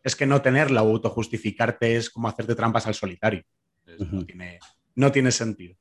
es 0.03 0.17
que 0.17 0.25
no 0.25 0.41
tenerla 0.41 0.83
o 0.83 0.89
autojustificarte 0.89 1.97
es 1.97 2.09
como 2.09 2.29
hacerte 2.29 2.55
trampas 2.55 2.87
al 2.87 2.95
solitario. 2.95 3.43
no, 4.11 4.25
tiene, 4.25 4.59
no 4.95 5.13
tiene 5.13 5.31
sentido. 5.31 5.77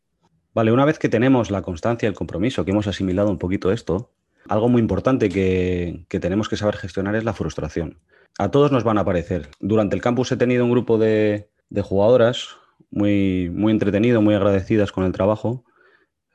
Vale, 0.54 0.74
una 0.74 0.84
vez 0.84 1.00
que 1.00 1.08
tenemos 1.08 1.50
la 1.50 1.62
constancia 1.62 2.06
y 2.06 2.10
el 2.10 2.14
compromiso, 2.14 2.66
que 2.66 2.72
hemos 2.72 2.88
asimilado 2.88 3.30
un 3.30 3.38
poquito 3.38 3.72
esto, 3.72 4.12
algo 4.50 4.68
muy 4.68 4.82
importante 4.82 5.30
que, 5.30 6.06
tenemos 6.10 6.50
que 6.50 6.58
saber 6.58 6.76
gestionar 6.76 7.16
es 7.16 7.24
la 7.24 7.32
frustración. 7.32 8.02
A 8.38 8.52
todos 8.52 8.70
nos 8.74 8.84
van 8.84 8.98
a 8.98 9.02
aparecer. 9.02 9.48
Durante 9.62 9.96
el 9.96 10.02
campus 10.02 10.34
he 10.34 10.38
tenido 10.38 10.66
un 10.66 10.72
grupo 10.72 10.98
de, 10.98 11.48
jugadoras 11.82 12.50
muy, 12.92 13.50
muy 13.50 13.72
entretenido, 13.72 14.22
muy 14.22 14.36
agradecidas 14.36 14.92
con 14.92 15.06
el 15.06 15.14
trabajo, 15.14 15.64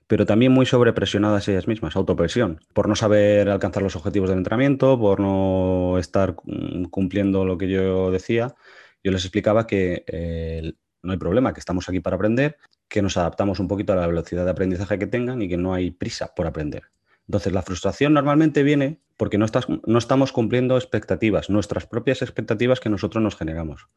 pero 0.09 0.25
también 0.25 0.53
muy 0.53 0.67
sobrepresionadas 0.67 1.47
ellas 1.49 1.69
mismas, 1.69 1.95
autopresión, 1.95 2.61
por 2.73 2.89
no 2.89 2.97
saber 2.97 3.51
alcanzar 3.51 3.83
los 3.83 3.95
objetivos 3.95 4.31
del 4.31 4.39
entrenamiento, 4.39 4.99
por 4.99 5.21
no 5.21 5.99
estar 5.99 6.35
cumpliendo 6.91 7.45
lo 7.45 7.59
que 7.59 7.69
yo 7.69 8.11
decía. 8.11 8.55
Yo 9.05 9.13
les 9.13 9.23
explicaba 9.25 9.67
que 9.67 10.05
eh, 10.07 10.73
no 11.03 11.13
hay 11.13 11.19
problema, 11.19 11.53
que 11.53 11.61
estamos 11.61 11.91
aquí 11.91 12.01
para 12.01 12.17
aprender, 12.17 12.57
que 12.89 13.03
nos 13.03 13.19
adaptamos 13.19 13.61
un 13.61 13.69
poquito 13.69 13.93
a 13.93 13.97
la 13.97 14.07
velocidad 14.07 14.47
de 14.47 14.51
aprendizaje 14.51 14.99
que 14.99 15.07
tengan 15.07 15.43
y 15.43 15.49
que 15.49 15.59
no 15.59 15.75
hay 15.75 15.91
prisa 15.91 16.35
por 16.35 16.47
aprender. 16.47 16.85
Entonces, 17.29 17.53
la 17.53 17.61
frustración 17.61 18.15
normalmente 18.15 18.63
viene 18.63 19.01
porque 19.19 19.37
no, 19.37 19.45
no 19.87 19.99
estamos 19.99 20.33
cumpliendo 20.33 20.79
expectativas, 20.79 21.51
nuestras 21.51 21.87
propias 21.87 22.23
expectativas 22.23 22.81
que 22.81 22.89
nosotros 22.89 23.23
nos 23.23 23.37
generamos. 23.37 23.89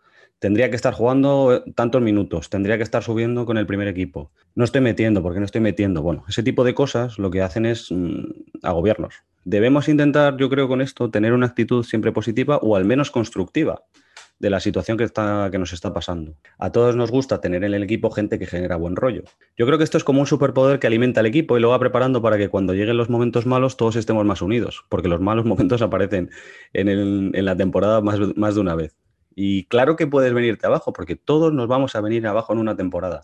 Tendría 0.42 0.72
que 0.72 0.76
estar 0.76 0.96
jugando 0.96 1.64
tantos 1.76 2.02
minutos, 2.02 2.50
tendría 2.50 2.76
que 2.78 2.82
estar 2.82 3.04
subiendo 3.04 3.46
con 3.46 3.60
el 3.60 3.68
primer 3.68 3.88
equipo. 3.88 4.32
No 4.56 4.64
estoy 4.64 4.82
metiendo, 4.82 5.22
porque 5.22 5.38
no 5.38 5.46
estoy 5.46 5.62
metiendo? 5.62 6.02
Bueno, 6.02 6.24
ese 6.28 6.42
tipo 6.42 6.64
de 6.64 6.74
cosas 6.74 7.20
lo 7.20 7.30
que 7.30 7.44
hacen 7.44 7.68
es 7.68 7.92
mm, 7.92 8.24
agobiarnos. 8.64 9.14
Debemos 9.46 9.88
intentar, 9.88 10.38
yo 10.38 10.50
creo, 10.50 10.68
con 10.68 10.82
esto, 10.82 11.12
tener 11.12 11.34
una 11.34 11.46
actitud 11.46 11.84
siempre 11.84 12.12
positiva 12.12 12.58
o 12.58 12.76
al 12.76 12.86
menos 12.86 13.12
constructiva 13.12 13.84
de 14.40 14.50
la 14.50 14.60
situación 14.60 14.98
que, 14.98 15.04
está, 15.04 15.50
que 15.52 15.60
nos 15.60 15.74
está 15.74 15.94
pasando. 15.94 16.34
A 16.58 16.72
todos 16.72 16.96
nos 16.96 17.12
gusta 17.12 17.40
tener 17.40 17.64
en 17.64 17.76
el 17.76 17.84
equipo 17.84 18.10
gente 18.10 18.40
que 18.40 18.48
genera 18.48 18.78
buen 18.78 18.96
rollo. 18.96 19.22
Yo 19.56 19.68
creo 19.68 19.78
que 19.78 19.84
esto 19.84 20.00
es 20.00 20.04
como 20.04 20.22
un 20.22 20.26
superpoder 20.26 20.80
que 20.80 20.88
alimenta 20.88 21.20
al 21.20 21.28
equipo 21.28 21.56
y 21.56 21.62
lo 21.62 21.70
va 21.70 21.78
preparando 21.78 22.24
para 22.24 22.40
que 22.40 22.50
cuando 22.50 22.74
lleguen 22.74 22.98
los 22.98 23.12
momentos 23.12 23.46
malos 23.46 23.78
todos 23.78 23.96
estemos 23.96 24.26
más 24.26 24.42
unidos, 24.42 24.86
porque 24.90 25.08
los 25.08 25.22
malos 25.22 25.46
momentos 25.52 25.84
aparecen 25.84 26.32
en, 26.74 27.46
la 27.46 27.56
temporada 27.56 28.02
más 28.02 28.56
de 28.56 28.60
una 28.60 28.74
vez. 28.74 29.01
Y 29.36 29.66
claro 29.66 29.96
que 29.96 30.08
puedes 30.08 30.34
venirte 30.34 30.68
abajo, 30.68 30.94
porque 30.94 31.16
todos 31.16 31.54
nos 31.54 31.68
vamos 31.68 31.96
a 31.96 32.02
venir 32.02 32.28
abajo 32.28 32.54
en 32.54 32.60
una 32.60 32.76
temporada. 32.76 33.22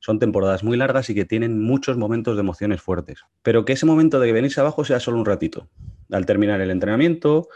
Son 0.00 0.18
temporadas 0.18 0.64
muy 0.64 0.76
largas 0.76 1.08
y 1.10 1.14
que 1.14 1.24
tienen 1.24 1.62
muchos 1.62 1.96
momentos 1.96 2.36
de 2.36 2.40
emociones 2.40 2.82
fuertes. 2.82 3.20
Pero 3.42 3.64
que 3.64 3.72
ese 3.72 3.86
momento 3.86 4.20
de 4.20 4.32
venirse 4.32 4.60
abajo 4.60 4.84
sea 4.84 5.00
solo 5.00 5.18
un 5.18 5.24
ratito. 5.24 5.68
Al 6.10 6.26
terminar 6.26 6.60
el 6.60 6.70
entrenamiento 6.70 7.48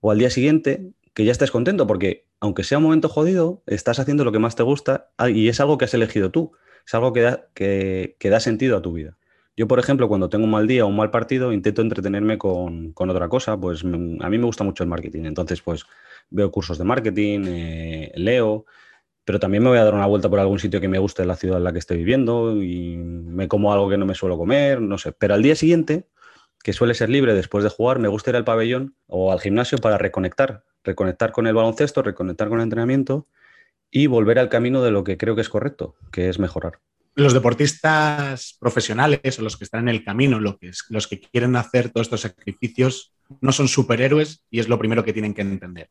o 0.00 0.10
al 0.10 0.18
día 0.18 0.30
siguiente, 0.30 0.90
que 1.14 1.24
ya 1.24 1.32
estés 1.32 1.50
contento, 1.50 1.86
porque 1.86 2.26
aunque 2.40 2.64
sea 2.64 2.78
un 2.78 2.84
momento 2.84 3.08
jodido, 3.08 3.62
estás 3.66 3.98
haciendo 3.98 4.24
lo 4.24 4.32
que 4.32 4.38
más 4.38 4.56
te 4.56 4.62
gusta 4.62 5.10
ah, 5.16 5.30
y 5.30 5.48
es 5.48 5.60
algo 5.60 5.78
que 5.78 5.86
has 5.86 5.94
elegido 5.94 6.30
tú, 6.30 6.52
es 6.86 6.94
algo 6.94 7.12
que 7.12 7.22
da, 7.22 7.48
que, 7.54 8.16
da 8.20 8.40
sentido 8.40 8.76
a 8.76 8.82
tu 8.82 8.92
vida. 8.92 9.16
Yo, 9.56 9.68
por 9.68 9.78
ejemplo, 9.78 10.08
cuando 10.08 10.28
tengo 10.28 10.44
un 10.44 10.50
mal 10.50 10.66
día 10.66 10.84
o 10.84 10.88
un 10.88 10.96
mal 10.96 11.10
partido, 11.10 11.52
intento 11.52 11.80
entretenerme 11.80 12.38
con, 12.38 12.92
otra 12.96 13.28
cosa, 13.28 13.56
pues 13.56 13.84
a 13.84 13.86
mí 13.86 14.38
me 14.38 14.44
gusta 14.44 14.64
mucho 14.64 14.82
el 14.82 14.88
marketing, 14.88 15.24
entonces 15.26 15.62
pues 15.62 15.84
veo 16.30 16.50
cursos 16.50 16.76
de 16.78 16.84
marketing, 16.84 17.44
eh, 17.46 18.12
leo, 18.16 18.66
pero 19.24 19.38
también 19.38 19.62
me 19.62 19.70
voy 19.70 19.78
a 19.78 19.84
dar 19.84 19.94
una 19.94 20.06
vuelta 20.06 20.28
por 20.28 20.40
algún 20.40 20.58
sitio 20.58 20.80
que 20.80 20.88
me 20.88 20.98
guste 20.98 21.22
de 21.22 21.28
la 21.28 21.36
ciudad 21.36 21.58
en 21.58 21.64
la 21.64 21.72
que 21.72 21.78
estoy 21.78 21.98
viviendo 21.98 22.62
y 22.62 22.96
me 22.96 23.48
como 23.48 23.72
algo 23.72 23.88
que 23.88 23.96
no 23.96 24.06
me 24.06 24.14
suelo 24.14 24.36
comer, 24.36 24.80
no 24.80 24.98
sé. 24.98 25.12
Pero 25.12 25.34
al 25.34 25.42
día 25.42 25.54
siguiente, 25.56 26.08
que 26.62 26.72
suele 26.72 26.94
ser 26.94 27.10
libre 27.10 27.34
después 27.34 27.64
de 27.64 27.70
jugar, 27.70 27.98
me 28.00 28.08
gusta 28.08 28.30
ir 28.30 28.36
al 28.36 28.44
pabellón 28.44 28.96
o 29.06 29.32
al 29.32 29.40
gimnasio 29.40 29.78
para 29.78 29.98
reconectar, 29.98 30.64
reconectar 30.82 31.32
con 31.32 31.46
el 31.46 31.54
baloncesto, 31.54 32.02
reconectar 32.02 32.48
con 32.48 32.58
el 32.58 32.64
entrenamiento 32.64 33.28
y 33.90 34.08
volver 34.08 34.38
al 34.38 34.48
camino 34.48 34.82
de 34.82 34.90
lo 34.90 35.04
que 35.04 35.16
creo 35.16 35.36
que 35.36 35.42
es 35.42 35.48
correcto, 35.48 35.94
que 36.12 36.28
es 36.28 36.38
mejorar. 36.38 36.80
Los 37.14 37.32
deportistas 37.32 38.56
profesionales 38.58 39.38
o 39.38 39.42
los 39.42 39.56
que 39.56 39.64
están 39.64 39.88
en 39.88 39.94
el 39.94 40.04
camino, 40.04 40.40
los 40.40 41.06
que 41.06 41.20
quieren 41.20 41.56
hacer 41.56 41.90
todos 41.90 42.06
estos 42.06 42.22
sacrificios, 42.22 43.12
no 43.40 43.52
son 43.52 43.68
superhéroes 43.68 44.42
y 44.50 44.58
es 44.60 44.68
lo 44.68 44.78
primero 44.78 45.04
que 45.04 45.12
tienen 45.12 45.34
que 45.34 45.42
entender. 45.42 45.88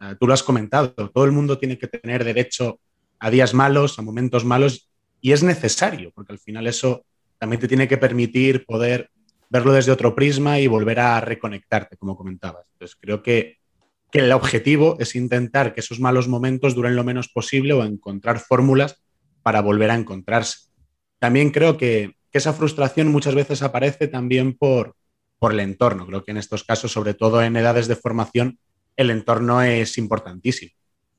Ah, 0.00 0.16
tú 0.18 0.26
lo 0.26 0.34
has 0.34 0.42
comentado, 0.42 0.92
todo 0.92 1.24
el 1.24 1.32
mundo 1.32 1.58
tiene 1.58 1.78
que 1.78 1.86
tener 1.86 2.24
derecho 2.24 2.80
a 3.18 3.30
días 3.30 3.54
malos, 3.54 3.98
a 3.98 4.02
momentos 4.02 4.44
malos, 4.44 4.88
y 5.20 5.32
es 5.32 5.42
necesario, 5.42 6.10
porque 6.14 6.32
al 6.32 6.38
final 6.38 6.66
eso 6.66 7.04
también 7.38 7.60
te 7.60 7.68
tiene 7.68 7.86
que 7.86 7.98
permitir 7.98 8.64
poder 8.64 9.10
verlo 9.50 9.72
desde 9.72 9.92
otro 9.92 10.14
prisma 10.14 10.58
y 10.58 10.66
volver 10.66 11.00
a 11.00 11.20
reconectarte, 11.20 11.96
como 11.96 12.16
comentabas. 12.16 12.66
Entonces, 12.72 12.96
creo 13.00 13.22
que 13.22 13.60
que 14.10 14.18
el 14.18 14.32
objetivo 14.32 14.96
es 14.98 15.14
intentar 15.14 15.72
que 15.72 15.80
esos 15.80 16.00
malos 16.00 16.28
momentos 16.28 16.74
duren 16.74 16.96
lo 16.96 17.04
menos 17.04 17.28
posible 17.28 17.72
o 17.74 17.84
encontrar 17.84 18.40
fórmulas 18.40 19.00
para 19.42 19.60
volver 19.60 19.90
a 19.90 19.94
encontrarse. 19.94 20.70
También 21.18 21.50
creo 21.50 21.76
que, 21.76 22.14
esa 22.32 22.52
frustración 22.52 23.08
muchas 23.08 23.34
veces 23.34 23.60
aparece 23.60 24.06
también 24.06 24.56
por, 24.56 24.94
por 25.40 25.50
el 25.52 25.58
entorno. 25.58 26.06
Creo 26.06 26.22
que 26.22 26.30
en 26.30 26.36
estos 26.36 26.62
casos, 26.62 26.92
sobre 26.92 27.12
todo 27.12 27.42
en 27.42 27.56
edades 27.56 27.88
de 27.88 27.96
formación, 27.96 28.60
el 28.96 29.10
entorno 29.10 29.60
es 29.62 29.98
importantísimo. 29.98 30.70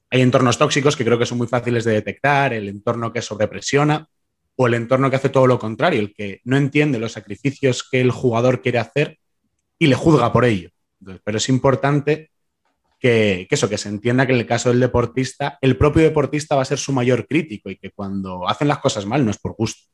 Hay 0.09 0.21
entornos 0.21 0.57
tóxicos 0.57 0.95
que 0.95 1.03
creo 1.03 1.19
que 1.19 1.25
son 1.25 1.37
muy 1.37 1.47
fáciles 1.47 1.83
de 1.83 1.91
detectar, 1.91 2.53
el 2.53 2.69
entorno 2.69 3.11
que 3.11 3.21
sobrepresiona 3.21 4.07
o 4.55 4.67
el 4.67 4.73
entorno 4.75 5.09
que 5.09 5.15
hace 5.17 5.29
todo 5.29 5.47
lo 5.47 5.59
contrario, 5.59 5.99
el 5.99 6.13
que 6.13 6.39
no 6.43 6.55
entiende 6.55 6.99
los 6.99 7.13
sacrificios 7.13 7.87
que 7.89 7.99
el 7.99 8.11
jugador 8.11 8.61
quiere 8.61 8.79
hacer 8.79 9.19
y 9.79 9.87
le 9.87 9.95
juzga 9.95 10.31
por 10.31 10.45
ello. 10.45 10.69
pero 11.23 11.37
es 11.39 11.49
importante 11.49 12.31
que, 13.01 13.47
eso, 13.49 13.67
que 13.67 13.79
se 13.79 13.89
entienda 13.89 14.27
que 14.27 14.33
en 14.33 14.39
el 14.39 14.45
caso 14.45 14.69
del 14.69 14.79
deportista, 14.79 15.57
el 15.59 15.75
propio 15.75 16.03
deportista 16.03 16.55
va 16.55 16.61
a 16.61 16.65
ser 16.65 16.77
su 16.77 16.93
mayor 16.93 17.27
crítico 17.27 17.71
y 17.71 17.77
que 17.77 17.89
cuando 17.89 18.47
hacen 18.47 18.67
las 18.67 18.77
cosas 18.77 19.07
mal 19.07 19.25
no 19.25 19.31
es 19.31 19.39
por 19.39 19.55
gusto. 19.55 19.89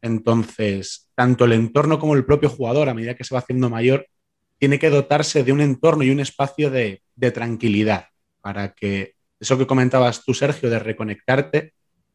Entonces, 0.00 1.10
tanto 1.16 1.44
el 1.44 1.52
entorno 1.52 1.98
como 1.98 2.14
el 2.14 2.24
propio 2.24 2.48
jugador, 2.48 2.88
a 2.88 2.94
medida 2.94 3.16
que 3.16 3.24
se 3.24 3.34
va 3.34 3.40
haciendo 3.40 3.68
mayor, 3.68 4.06
tiene 4.58 4.78
que 4.78 4.90
dotarse 4.90 5.42
de 5.42 5.52
un 5.52 5.60
entorno 5.60 6.04
y 6.04 6.10
un 6.10 6.20
espacio 6.20 6.70
de, 6.70 7.02
de 7.16 7.30
tranquilidad 7.32 8.06
para 8.40 8.72
que 8.72 9.14
eso 9.40 9.58
que 9.58 9.66
comentabas 9.66 10.22
tú, 10.24 10.32
Sergio, 10.32 10.70
de 10.70 10.78
reconectarte, 10.78 11.74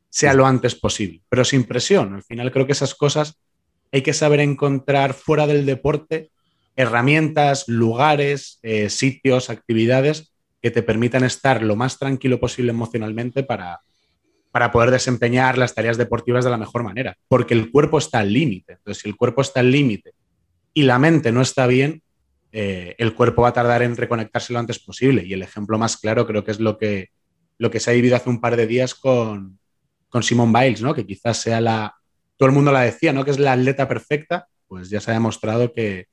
sea 0.10 0.34
lo 0.34 0.46
antes 0.46 0.76
posible, 0.76 1.22
pero 1.28 1.44
sin 1.44 1.66
presión. 1.66 2.16
Al 2.16 2.24
final 2.24 2.52
creo 2.52 2.66
que 2.66 2.72
esas 2.72 2.96
cosas 2.96 3.38
hay 3.92 4.02
que 4.02 4.14
saber 4.14 4.40
encontrar 4.40 5.14
fuera 5.14 5.46
del 5.46 5.66
deporte 5.66 6.32
herramientas, 6.75 7.68
lugares, 7.68 8.60
eh, 8.63 8.90
sitios, 8.90 9.50
actividades 9.50 10.34
que 10.62 10.72
te 10.72 10.84
permitan 10.84 11.24
estar 11.24 11.63
lo 11.63 11.75
más 11.75 11.98
tranquilo 11.98 12.40
posible 12.40 12.72
emocionalmente 12.72 13.44
para, 13.44 13.82
para 14.51 14.72
poder 14.72 14.92
desempeñar 14.92 15.58
las 15.58 15.74
tareas 15.74 15.98
deportivas 15.98 16.44
de 16.44 16.51
la 16.51 16.58
mejor 16.58 16.84
manera, 16.84 17.18
porque 17.28 17.54
el 17.54 17.72
cuerpo 17.72 17.98
está 17.98 18.20
al 18.20 18.32
límite. 18.32 18.74
Entonces, 18.74 19.01
si 19.01 19.10
el 19.10 19.16
cuerpo 19.16 19.42
está 19.42 19.60
al 19.60 19.72
límite 19.72 20.13
y 20.74 20.84
la 20.84 21.00
mente 21.00 21.32
no 21.32 21.42
está 21.42 21.68
bien, 21.68 22.04
eh, 22.51 22.96
el 22.98 23.16
cuerpo 23.16 23.44
va 23.44 23.50
a 23.50 23.54
tardar 23.54 23.82
en 23.82 23.96
reconectarse 23.96 24.54
lo 24.54 24.60
antes 24.60 24.80
posible. 24.80 25.24
Y 25.25 25.34
el 25.34 25.42
ejemplo 25.42 25.78
más 25.78 25.98
claro 25.98 26.28
creo 26.28 26.44
que 26.44 26.51
es 26.51 26.60
lo 26.60 26.78
que, 26.78 27.10
lo 27.58 27.72
que 27.72 27.80
se 27.80 27.92
ha 27.92 27.94
vivido 27.94 28.16
hace 28.16 28.30
un 28.30 28.42
par 28.42 28.56
de 28.56 28.68
días 28.68 28.94
con, 28.94 29.58
con 30.10 30.22
Simone 30.22 30.60
Biles, 30.60 30.82
¿no? 30.82 30.94
que 30.94 31.06
quizás 31.06 31.38
sea 31.38 31.62
la, 31.62 31.96
todo 32.38 32.50
el 32.50 32.56
mundo 32.56 32.72
la 32.72 32.82
decía, 32.82 33.13
¿no? 33.13 33.24
que 33.24 33.32
es 33.32 33.40
la 33.40 33.54
atleta 33.54 33.88
perfecta, 33.88 34.48
pues 34.68 34.90
ya 34.90 35.00
se 35.00 35.12
ha 35.12 35.13
demostrado 35.13 35.74
que, 35.74 36.08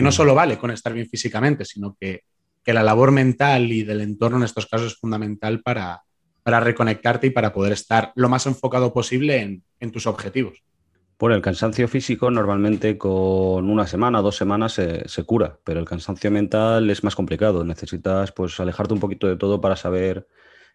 que 0.00 0.04
no 0.04 0.12
solo 0.12 0.34
vale 0.34 0.56
con 0.56 0.70
estar 0.70 0.94
bien 0.94 1.06
físicamente, 1.06 1.66
sino 1.66 1.94
que, 2.00 2.22
la 2.64 2.82
labor 2.84 3.10
mental 3.10 3.70
y 3.72 3.82
del 3.82 4.00
entorno 4.00 4.38
en 4.38 4.44
estos 4.44 4.64
casos 4.64 4.92
es 4.92 4.98
fundamental 4.98 5.60
para, 5.60 6.02
para 6.44 6.60
reconectarte 6.60 7.26
y 7.26 7.30
para 7.30 7.52
poder 7.52 7.72
estar 7.72 8.12
lo 8.14 8.28
más 8.28 8.46
enfocado 8.46 8.94
posible 8.94 9.62
en, 9.80 9.90
tus 9.90 10.06
objetivos. 10.06 10.62
Bueno, 11.18 11.34
el 11.34 11.42
cansancio 11.42 11.88
físico 11.88 12.30
normalmente 12.30 12.96
con 12.96 13.68
una 13.68 13.88
semana, 13.88 14.22
dos 14.22 14.36
semanas 14.36 14.72
se, 14.74 15.06
se, 15.08 15.24
cura, 15.24 15.58
pero 15.64 15.80
el 15.80 15.84
cansancio 15.86 16.30
mental 16.30 16.88
es 16.88 17.02
más 17.02 17.16
complicado. 17.16 17.64
Necesitas 17.64 18.30
pues 18.30 18.58
alejarte 18.60 18.94
un 18.94 19.00
poquito 19.00 19.26
de 19.26 19.36
todo 19.36 19.60
para 19.60 19.74
saber 19.74 20.28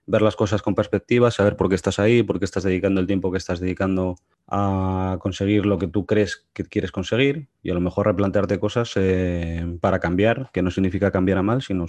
ver 0.08 0.22
las 0.22 0.36
cosas 0.36 0.62
con 0.62 0.76
perspectiva, 0.76 1.32
saber 1.32 1.56
por 1.56 1.70
qué 1.70 1.76
estás 1.76 2.00
ahí, 2.00 2.24
por 2.24 2.40
qué 2.40 2.46
estás 2.46 2.64
dedicando 2.64 3.02
el 3.02 3.08
tiempo 3.08 3.32
que 3.32 3.38
estás 3.38 3.60
dedicando 3.60 4.16
a 4.48 5.18
conseguir 5.20 5.66
lo 5.66 5.80
que 5.80 5.88
tú 5.88 6.06
crees 6.06 6.46
que 6.54 6.64
quieres 6.64 6.92
conseguir 6.92 7.48
y 7.64 7.72
a 7.72 7.74
lo 7.74 7.82
mejor 7.82 8.06
replantearte 8.06 8.60
cosas 8.60 8.92
eh, 8.96 9.66
para 9.82 10.00
cambiar, 10.00 10.50
que 10.54 10.62
no 10.62 10.70
significa 10.70 11.12
cambiar 11.12 11.40
a 11.40 11.44
mal, 11.44 11.62
sino, 11.62 11.86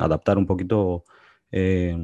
adaptar 0.00 0.38
un 0.38 0.46
poquito 0.46 1.04
eh, 1.52 1.96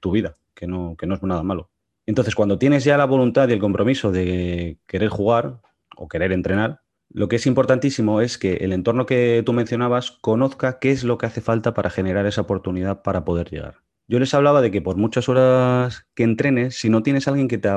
tu 0.00 0.10
vida, 0.10 0.36
que 0.54 0.66
no, 0.66 0.96
que 0.96 1.06
no 1.06 1.14
es 1.14 1.22
nada 1.22 1.42
malo. 1.42 1.70
Entonces, 2.04 2.34
cuando 2.34 2.58
tienes 2.58 2.84
ya 2.84 2.96
la 2.96 3.04
voluntad 3.04 3.48
y 3.48 3.52
el 3.52 3.60
compromiso 3.60 4.10
de 4.10 4.78
querer 4.86 5.08
jugar 5.08 5.60
o 5.96 6.08
querer 6.08 6.32
entrenar, 6.32 6.80
lo 7.10 7.28
que 7.28 7.36
es 7.36 7.46
importantísimo 7.46 8.20
es 8.20 8.38
que 8.38 8.54
el 8.54 8.72
entorno 8.72 9.06
que 9.06 9.42
tú 9.44 9.52
mencionabas 9.52 10.10
conozca 10.10 10.78
qué 10.80 10.90
es 10.90 11.04
lo 11.04 11.18
que 11.18 11.26
hace 11.26 11.42
falta 11.42 11.74
para 11.74 11.90
generar 11.90 12.26
esa 12.26 12.40
oportunidad 12.40 13.02
para 13.02 13.24
poder 13.24 13.50
llegar. 13.50 13.82
Yo 14.08 14.18
les 14.18 14.34
hablaba 14.34 14.60
de 14.60 14.70
que 14.70 14.82
por 14.82 14.96
muchas 14.96 15.28
horas 15.28 16.06
que 16.14 16.24
entrenes, 16.24 16.78
si 16.78 16.90
no 16.90 17.02
tienes 17.02 17.28
alguien 17.28 17.48
que 17.48 17.58
te, 17.58 17.70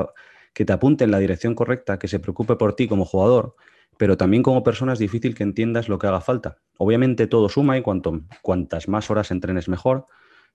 que 0.52 0.64
te 0.64 0.72
apunte 0.72 1.04
en 1.04 1.10
la 1.10 1.18
dirección 1.18 1.54
correcta, 1.54 1.98
que 1.98 2.08
se 2.08 2.18
preocupe 2.18 2.56
por 2.56 2.74
ti 2.74 2.88
como 2.88 3.04
jugador, 3.04 3.54
pero 3.96 4.16
también 4.16 4.42
como 4.42 4.62
persona 4.62 4.92
es 4.92 4.98
difícil 4.98 5.34
que 5.34 5.42
entiendas 5.42 5.88
lo 5.88 5.98
que 5.98 6.06
haga 6.06 6.20
falta. 6.20 6.58
Obviamente 6.78 7.26
todo 7.26 7.48
suma 7.48 7.78
y 7.78 7.82
cuanto, 7.82 8.22
cuantas 8.42 8.88
más 8.88 9.10
horas 9.10 9.30
entrenes 9.30 9.68
mejor, 9.68 10.06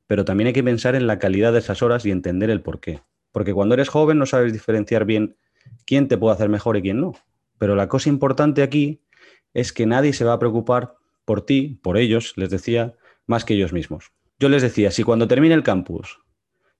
pero 0.07 0.25
también 0.25 0.47
hay 0.47 0.53
que 0.53 0.63
pensar 0.63 0.95
en 0.95 1.07
la 1.07 1.19
calidad 1.19 1.53
de 1.53 1.59
esas 1.59 1.81
horas 1.81 2.05
y 2.05 2.11
entender 2.11 2.49
el 2.49 2.61
por 2.61 2.79
qué. 2.79 3.01
Porque 3.31 3.53
cuando 3.53 3.75
eres 3.75 3.89
joven 3.89 4.17
no 4.17 4.25
sabes 4.25 4.53
diferenciar 4.53 5.05
bien 5.05 5.37
quién 5.85 6.07
te 6.07 6.17
puede 6.17 6.35
hacer 6.35 6.49
mejor 6.49 6.77
y 6.77 6.81
quién 6.81 6.99
no. 6.99 7.13
Pero 7.57 7.75
la 7.75 7.87
cosa 7.87 8.09
importante 8.09 8.63
aquí 8.63 9.01
es 9.53 9.71
que 9.73 9.85
nadie 9.85 10.13
se 10.13 10.25
va 10.25 10.33
a 10.33 10.39
preocupar 10.39 10.95
por 11.25 11.45
ti, 11.45 11.79
por 11.81 11.97
ellos, 11.97 12.33
les 12.35 12.49
decía, 12.49 12.95
más 13.25 13.45
que 13.45 13.53
ellos 13.53 13.73
mismos. 13.73 14.11
Yo 14.41 14.49
les 14.49 14.63
decía, 14.63 14.89
si 14.89 15.03
cuando 15.03 15.27
termine 15.27 15.53
el 15.53 15.61
campus 15.61 16.19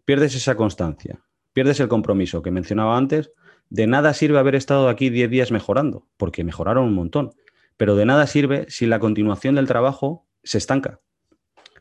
pierdes 0.03 0.34
esa 0.34 0.56
constancia, 0.56 1.22
pierdes 1.53 1.80
el 1.80 1.89
compromiso 1.89 2.41
que 2.41 2.50
mencionaba 2.50 2.98
antes, 2.98 3.34
de 3.70 3.86
nada 3.86 4.15
sirve 4.15 4.39
haber 4.39 4.56
estado 4.56 4.89
aquí 4.89 5.12
10 5.12 5.30
días 5.30 5.51
mejorando, 5.51 6.08
porque 6.18 6.44
mejoraron 6.44 6.86
un 6.86 6.96
montón, 6.96 7.36
pero 7.77 7.96
de 7.96 8.08
nada 8.08 8.25
sirve 8.25 8.65
si 8.68 8.88
la 8.88 8.98
continuación 8.98 9.53
del 9.53 9.68
trabajo 9.68 10.25
se 10.41 10.58
estanca. 10.58 11.01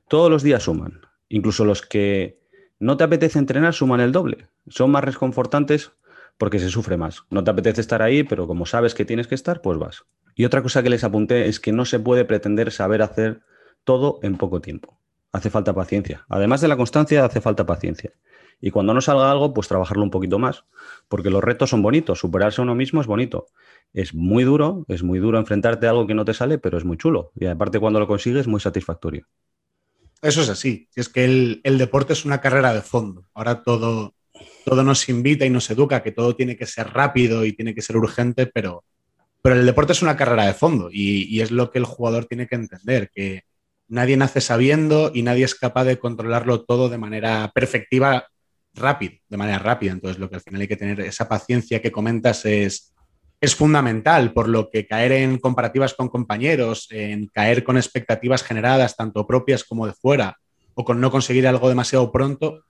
Todos 0.07 0.31
los 0.31 0.43
días 0.43 0.65
suman, 0.65 1.01
incluso 1.31 1.65
los 1.65 1.81
que 1.81 2.43
no 2.79 2.99
te 2.99 3.05
apetece 3.05 3.39
entrenar 3.39 3.73
suman 3.73 4.01
el 4.01 4.13
doble, 4.13 4.49
son 4.69 4.91
más 4.91 5.05
reconfortantes 5.05 5.93
porque 6.37 6.59
se 6.59 6.69
sufre 6.69 6.99
más. 6.99 7.23
No 7.31 7.43
te 7.43 7.53
apetece 7.53 7.81
estar 7.81 8.03
ahí, 8.03 8.23
pero 8.23 8.47
como 8.47 8.67
sabes 8.67 8.95
que 8.95 9.07
tienes 9.07 9.29
que 9.29 9.35
estar, 9.35 9.63
pues 9.63 9.79
vas. 9.79 10.05
Y 10.35 10.45
otra 10.45 10.63
cosa 10.63 10.83
que 10.83 10.91
les 10.91 11.05
apunté 11.05 11.49
es 11.49 11.59
que 11.59 11.73
no 11.73 11.87
se 11.87 12.01
puede 12.01 12.27
pretender 12.27 12.71
saber 12.71 13.01
hacer 13.01 13.41
todo 13.85 14.19
en 14.23 14.37
poco 14.37 14.61
tiempo. 14.61 15.01
Hace 15.33 15.51
falta 15.51 15.73
paciencia. 15.75 16.25
Además 16.29 16.61
de 16.61 16.69
la 16.69 16.77
constancia, 16.77 17.25
hace 17.25 17.41
falta 17.41 17.65
paciencia. 17.65 18.13
Y 18.61 18.71
cuando 18.71 18.93
no 18.93 19.01
salga 19.01 19.31
algo, 19.31 19.55
pues 19.55 19.69
trabajarlo 19.69 20.03
un 20.03 20.11
poquito 20.11 20.39
más, 20.39 20.65
porque 21.09 21.31
los 21.31 21.43
retos 21.43 21.71
son 21.71 21.83
bonitos, 21.83 22.19
superarse 22.19 22.61
a 22.61 22.65
uno 22.65 22.75
mismo 22.75 23.01
es 23.01 23.07
bonito. 23.07 23.47
Es 23.93 24.15
muy 24.15 24.45
duro, 24.45 24.85
es 24.89 25.03
muy 25.03 25.19
duro 25.19 25.39
enfrentarte 25.39 25.87
a 25.87 25.91
algo 25.91 26.07
que 26.07 26.15
no 26.15 26.25
te 26.25 26.35
sale, 26.35 26.59
pero 26.59 26.77
es 26.77 26.85
muy 26.85 26.97
chulo. 26.97 27.33
Y 27.37 27.47
aparte 27.47 27.81
cuando 27.81 27.99
lo 27.99 28.07
consigues, 28.07 28.47
muy 28.47 28.61
satisfactorio. 28.61 29.27
Eso 30.23 30.43
es 30.43 30.51
así. 30.51 30.89
Es 30.95 31.09
que 31.09 31.25
el, 31.25 31.79
deporte 31.79 32.13
es 32.13 32.25
una 32.25 32.41
carrera 32.41 32.75
de 32.75 32.83
fondo. 32.83 33.25
Ahora 33.33 33.63
todo, 33.63 34.15
todo 34.65 34.83
nos 34.83 35.09
invita 35.09 35.47
y 35.47 35.51
nos 35.51 35.71
educa 35.71 36.03
que 36.03 36.13
todo 36.13 36.37
tiene 36.37 36.57
que 36.57 36.67
ser 36.67 36.89
rápido 36.93 37.47
y 37.47 37.55
tiene 37.55 37.75
que 37.75 37.83
ser 37.83 37.97
urgente, 37.97 38.47
pero, 38.47 38.85
pero 39.41 39.57
el 39.57 39.65
deporte 39.65 39.93
es 39.93 40.03
una 40.03 40.17
carrera 40.17 40.45
de 40.45 40.55
fondo 40.55 40.91
y, 40.93 41.41
es 41.41 41.51
lo 41.51 41.71
que 41.71 41.79
el 41.79 41.87
jugador 41.87 42.27
tiene 42.27 42.47
que 42.47 42.57
entender, 42.57 43.11
que 43.11 43.45
nadie 43.91 44.17
nace 44.17 44.41
sabiendo 44.41 45.11
y 45.13 45.23
nadie 45.23 45.45
es 45.45 45.55
capaz 45.55 45.85
de 45.85 45.99
controlarlo 45.99 46.63
todo 46.63 46.89
de 46.89 46.97
manera 46.97 47.51
perfectiva, 47.53 48.29
rápido, 48.73 49.15
de 49.29 49.37
manera 49.37 49.59
rápida. 49.59 49.93
Entonces, 49.93 50.19
lo 50.19 50.31
que 50.31 50.37
al 50.37 50.43
final 50.43 50.61
hay 50.63 50.69
que 50.69 50.77
tener, 50.77 51.01
esa 51.01 51.29
paciencia 51.29 51.83
que 51.83 51.91
comentas 51.91 52.47
es, 52.47 52.95
es 53.41 53.55
fundamental, 53.55 54.33
por 54.33 54.49
lo 54.49 54.71
que 54.71 54.87
caer 54.87 55.13
en 55.13 55.39
comparativas 55.39 55.95
con 55.95 56.09
compañeros, 56.09 56.87
en 56.91 57.27
caer 57.27 57.65
con 57.65 57.77
expectativas 57.77 58.45
generadas, 58.45 58.97
tanto 58.97 59.27
propias 59.27 59.65
como 59.65 59.87
de 59.87 59.93
fuera, 59.93 60.39
o 60.75 60.85
con 60.85 61.01
no 61.01 61.11
conseguir 61.11 61.49
algo 61.49 61.69
demasiado 61.69 62.13
pronto, 62.13 62.65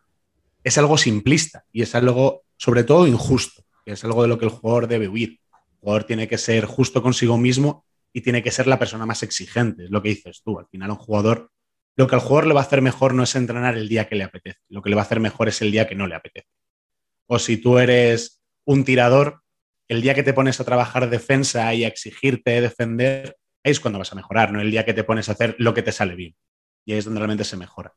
es 0.65 0.79
algo 0.79 0.97
simplista 0.97 1.65
y 1.71 1.83
es 1.83 1.95
algo, 1.95 2.43
sobre 2.57 2.83
todo, 2.83 3.07
injusto, 3.07 3.63
es 3.85 4.03
algo 4.05 4.23
de 4.23 4.29
lo 4.29 4.39
que 4.39 4.47
el 4.47 4.51
jugador 4.51 4.89
debe 4.89 5.09
huir. 5.09 5.39
El 5.53 5.81
jugador 5.81 6.05
tiene 6.05 6.29
que 6.29 6.39
ser 6.39 6.65
justo 6.65 7.03
consigo 7.03 7.37
mismo 7.37 7.85
y 8.13 8.23
tiene 8.23 8.43
que 8.43 8.51
ser 8.51 8.67
la 8.67 8.79
persona 8.79 9.07
más 9.07 9.23
exigente, 9.23 9.85
es 9.85 9.91
lo 9.91 10.03
que 10.03 10.11
dices 10.11 10.43
tú. 10.45 10.59
Al 10.59 10.67
final, 10.67 10.91
un 10.91 10.97
jugador, 10.97 11.51
lo 11.97 12.07
que 12.07 12.15
al 12.15 12.21
jugador 12.21 12.47
le 12.47 12.55
va 12.55 12.61
a 12.61 12.65
hacer 12.65 12.83
mejor 12.83 13.15
no 13.15 13.23
es 13.23 13.35
entrenar 13.35 13.77
el 13.77 13.89
día 13.89 14.09
que 14.09 14.17
le 14.17 14.25
apetece, 14.25 14.61
lo 14.69 14.83
que 14.83 14.91
le 14.91 14.97
va 14.97 15.03
a 15.03 15.05
hacer 15.05 15.21
mejor 15.21 15.49
es 15.49 15.63
el 15.63 15.71
día 15.71 15.87
que 15.87 15.95
no 15.95 16.07
le 16.07 16.15
apetece. 16.15 16.49
O 17.27 17.39
si 17.39 17.57
tú 17.57 17.79
eres 17.79 18.43
un 18.65 18.85
tirador, 18.85 19.43
el 19.89 20.03
día 20.03 20.15
que 20.15 20.23
te 20.23 20.33
pones 20.33 20.61
a 20.61 20.65
trabajar 20.65 21.11
defensa 21.11 21.73
y 21.75 21.85
a 21.85 21.89
exigirte 21.89 22.61
defender, 22.61 23.37
ahí 23.65 23.73
es 23.73 23.81
cuando 23.81 23.99
vas 23.99 24.13
a 24.13 24.17
mejorar, 24.17 24.53
no 24.53 24.61
el 24.61 24.71
día 24.71 24.85
que 24.85 24.95
te 24.95 25.05
pones 25.05 25.29
a 25.29 25.33
hacer 25.33 25.57
lo 25.59 25.75
que 25.75 25.83
te 25.83 25.93
sale 25.93 26.15
bien. 26.15 26.37
Y 26.85 26.93
ahí 26.93 26.99
es 26.99 27.05
donde 27.05 27.21
realmente 27.21 27.45
se 27.45 27.57
mejora. 27.57 27.93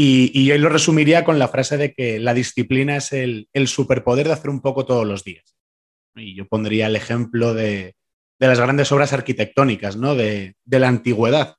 Y, 0.00 0.44
yo 0.44 0.56
lo 0.58 0.68
resumiría 0.68 1.24
con 1.24 1.40
la 1.40 1.48
frase 1.48 1.76
de 1.76 1.92
que 1.92 2.20
la 2.20 2.32
disciplina 2.32 2.96
es 2.96 3.12
el, 3.12 3.48
superpoder 3.66 4.28
de 4.28 4.32
hacer 4.32 4.48
un 4.48 4.60
poco 4.60 4.86
todos 4.86 5.04
los 5.04 5.24
días. 5.24 5.56
Y 6.14 6.36
yo 6.36 6.46
pondría 6.46 6.86
el 6.86 6.94
ejemplo 6.94 7.52
de, 7.52 7.96
las 8.46 8.60
grandes 8.60 8.92
obras 8.92 9.12
arquitectónicas, 9.12 9.96
¿no? 9.96 10.14
De, 10.14 10.54
la 10.66 10.88
antigüedad, 10.88 11.56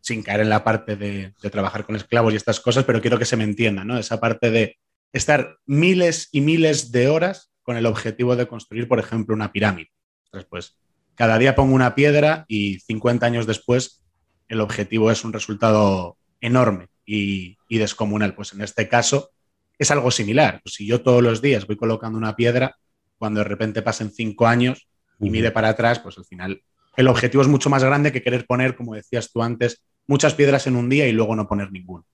sin 0.00 0.22
caer 0.22 0.40
en 0.40 0.50
la 0.50 0.64
parte 0.64 0.96
de, 0.96 1.32
trabajar 1.50 1.86
con 1.86 1.96
esclavos 1.96 2.32
y 2.32 2.36
estas 2.36 2.60
cosas, 2.60 2.84
pero 2.84 3.00
quiero 3.00 3.18
que 3.18 3.24
se 3.24 3.36
me 3.36 3.44
entienda, 3.44 3.84
¿no? 3.84 3.98
Esa 3.98 4.20
parte 4.20 4.50
de 4.50 4.76
estar 5.12 5.56
miles 5.66 6.28
y 6.32 6.40
miles 6.40 6.92
de 6.92 7.08
horas 7.08 7.50
con 7.62 7.76
el 7.76 7.86
objetivo 7.86 8.36
de 8.36 8.46
construir, 8.46 8.86
por 8.86 8.98
ejemplo, 8.98 9.34
una 9.34 9.52
pirámide. 9.52 9.90
Entonces, 10.26 10.48
pues, 10.48 10.78
cada 11.14 11.38
día 11.38 11.54
pongo 11.54 11.74
una 11.74 11.94
piedra 11.94 12.44
y 12.48 12.80
50 12.80 13.26
años 13.26 13.46
después 13.46 14.00
el 14.48 14.60
objetivo 14.60 15.10
es 15.10 15.24
un 15.24 15.32
resultado 15.32 16.18
enorme 16.40 16.88
y, 17.06 17.56
descomunal. 17.68 18.34
Pues 18.34 18.52
en 18.52 18.62
este 18.62 18.88
caso 18.88 19.30
es 19.78 19.90
algo 19.90 20.10
similar. 20.10 20.60
Pues 20.62 20.74
si 20.74 20.86
yo 20.86 21.02
todos 21.02 21.22
los 21.22 21.40
días 21.40 21.66
voy 21.66 21.76
colocando 21.76 22.18
una 22.18 22.36
piedra, 22.36 22.76
cuando 23.16 23.40
de 23.40 23.44
repente 23.44 23.82
pasen 23.82 24.10
cinco 24.10 24.46
años 24.46 24.88
y 25.20 25.30
mire 25.30 25.50
para 25.50 25.68
atrás, 25.68 25.98
pues 25.98 26.18
al 26.18 26.24
final 26.24 26.62
el 26.96 27.08
objetivo 27.08 27.42
es 27.42 27.48
mucho 27.48 27.70
más 27.70 27.84
grande 27.84 28.12
que 28.12 28.22
querer 28.22 28.46
poner, 28.46 28.74
como 28.74 28.94
decías 28.94 29.30
tú 29.32 29.42
antes, 29.42 29.82
muchas 30.06 30.34
piedras 30.34 30.66
en 30.66 30.76
un 30.76 30.88
día 30.88 31.06
y 31.06 31.12
luego 31.12 31.36
no 31.36 31.46
poner 31.46 31.70
ninguna. 31.70 32.04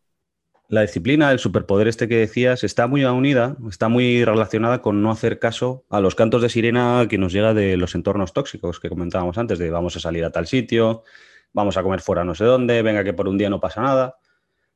La 0.69 0.83
disciplina, 0.83 1.31
el 1.31 1.38
superpoder 1.38 1.87
este 1.87 2.09
que 2.09 2.16
decías, 2.16 2.64
está 2.64 2.88
muy 2.88 3.05
unida, 3.05 3.57
está 3.71 3.88
muy 3.88 4.25
relacionada 4.25 4.83
con 4.83 5.01
no 5.01 5.12
hacer 5.12 5.38
caso 5.38 5.85
a 5.90 6.01
los 6.01 6.16
cantos 6.16 6.42
de 6.42 6.49
sirena 6.49 7.07
que 7.09 7.19
nos 7.19 7.33
llega 7.33 7.55
de 7.55 7.77
los 7.77 7.95
entornos 7.95 8.33
tóxicos 8.33 8.81
que 8.81 8.88
comentábamos 8.88 9.38
antes, 9.38 9.61
de 9.61 9.71
vamos 9.71 9.97
a 9.97 10.01
salir 10.01 10.25
a 10.25 10.31
tal 10.31 10.49
sitio, 10.49 11.05
vamos 11.53 11.77
a 11.77 11.85
comer 11.85 12.01
fuera 12.01 12.25
no 12.25 12.35
sé 12.35 12.45
dónde, 12.45 12.83
venga 12.83 13.05
que 13.05 13.12
por 13.12 13.29
un 13.29 13.38
día 13.38 13.49
no 13.49 13.61
pasa 13.61 13.81
nada. 13.81 14.16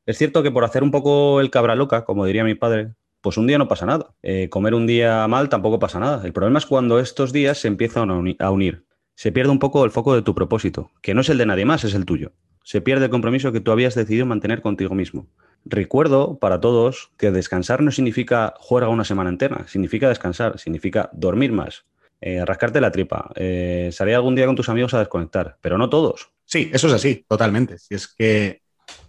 Es 0.06 0.16
cierto 0.16 0.44
que 0.44 0.52
por 0.52 0.64
hacer 0.64 0.84
un 0.84 0.92
poco 0.92 1.40
el 1.40 1.50
cabra 1.50 1.74
loca, 1.74 2.04
como 2.04 2.24
diría 2.24 2.44
mi 2.44 2.54
padre, 2.54 2.94
pues 3.20 3.37
un 3.37 3.46
día 3.46 3.59
no 3.59 3.68
pasa 3.68 3.87
nada. 3.87 4.14
Eh, 4.22 4.48
comer 4.48 4.74
un 4.74 4.87
día 4.87 5.26
mal 5.28 5.48
tampoco 5.48 5.78
pasa 5.78 6.00
nada. 6.00 6.24
El 6.24 6.33
problema 6.33 6.59
es 6.59 6.66
cuando 6.66 6.98
estos 6.98 7.33
días 7.33 7.59
se 7.59 7.68
empiezan 7.68 8.11
a 8.38 8.50
unir. 8.50 8.85
Se 9.14 9.33
pierde 9.33 9.50
un 9.50 9.59
poco 9.59 9.85
el 9.85 9.90
foco 9.90 10.14
de 10.14 10.22
tu 10.22 10.35
propósito, 10.35 10.90
que 11.02 11.14
no 11.14 11.20
es 11.20 11.28
el 11.28 11.38
de 11.38 11.46
nadie 11.46 11.64
más, 11.64 11.85
es 11.85 11.94
el 11.94 12.06
tuyo. 12.06 12.33
Se 12.64 12.80
pierde 12.80 13.06
el 13.06 13.11
compromiso 13.11 13.52
que 13.52 13.61
tú 13.61 13.70
habías 13.70 13.94
decidido 13.94 14.26
mantener 14.26 14.62
contigo 14.62 14.94
mismo. 14.94 15.26
Recuerdo 15.64 16.38
para 16.38 16.61
todos 16.61 17.11
que 17.18 17.30
descansar 17.30 17.83
no 17.83 17.90
significa 17.90 18.54
jugar 18.59 18.88
una 18.88 19.04
semana 19.04 19.28
entera, 19.28 19.66
significa 19.68 20.09
descansar, 20.09 20.59
significa 20.59 21.11
dormir 21.12 21.52
más, 21.52 21.85
eh, 22.22 22.44
rascarte 22.44 22.80
la 22.80 22.92
tripa, 22.92 23.30
eh, 23.35 23.90
salir 23.92 24.14
algún 24.14 24.35
día 24.35 24.46
con 24.46 24.56
tus 24.56 24.68
amigos 24.70 24.94
a 24.94 24.98
desconectar, 25.00 25.59
pero 25.61 25.76
no 25.76 25.90
todos. 25.90 26.30
Sí, 26.46 26.70
eso 26.72 26.87
es 26.87 26.94
así, 26.94 27.24
totalmente. 27.28 27.78
Si 27.78 27.94
es 27.94 28.09
que 28.09 28.62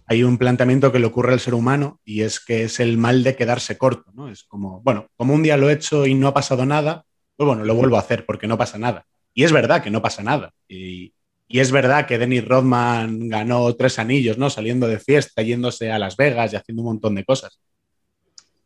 hay 0.06 0.24
un 0.24 0.38
planteamiento 0.38 0.92
que 0.92 0.98
le 0.98 1.06
ocurre 1.06 1.32
al 1.32 1.40
ser 1.40 1.54
humano 1.54 2.00
y 2.04 2.22
es 2.22 2.40
que 2.40 2.64
es 2.64 2.80
el 2.80 2.98
mal 2.98 3.22
de 3.22 3.36
quedarse 3.36 3.78
corto, 3.78 4.10
¿no? 4.14 4.28
Es 4.28 4.44
como, 4.44 4.80
bueno, 4.82 5.08
como 5.16 5.34
un 5.34 5.42
día 5.42 5.56
lo 5.56 5.70
he 5.70 5.74
hecho 5.74 6.06
y 6.06 6.14
no 6.14 6.28
ha 6.28 6.34
pasado 6.34 6.66
nada, 6.66 7.04
pues 7.36 7.46
bueno, 7.46 7.64
lo 7.64 7.74
vuelvo 7.74 7.96
a 7.96 8.00
hacer 8.00 8.26
porque 8.26 8.46
no 8.46 8.58
pasa 8.58 8.78
nada. 8.78 9.06
Y 9.34 9.44
es 9.44 9.52
verdad 9.52 9.82
que 9.82 9.90
no 9.90 10.02
pasa 10.02 10.22
nada. 10.22 10.52
Y, 10.68 11.14
es 11.48 11.70
verdad 11.70 12.06
que 12.06 12.16
Dennis 12.16 12.46
Rodman 12.46 13.28
ganó 13.28 13.74
tres 13.74 13.98
anillos, 13.98 14.38
¿no? 14.38 14.48
Saliendo 14.48 14.88
de 14.88 14.98
fiesta, 14.98 15.42
yéndose 15.42 15.92
a 15.92 15.98
Las 15.98 16.16
Vegas 16.16 16.50
y 16.52 16.56
haciendo 16.56 16.80
un 16.80 16.88
montón 16.88 17.14
de 17.14 17.24
cosas. 17.24 17.60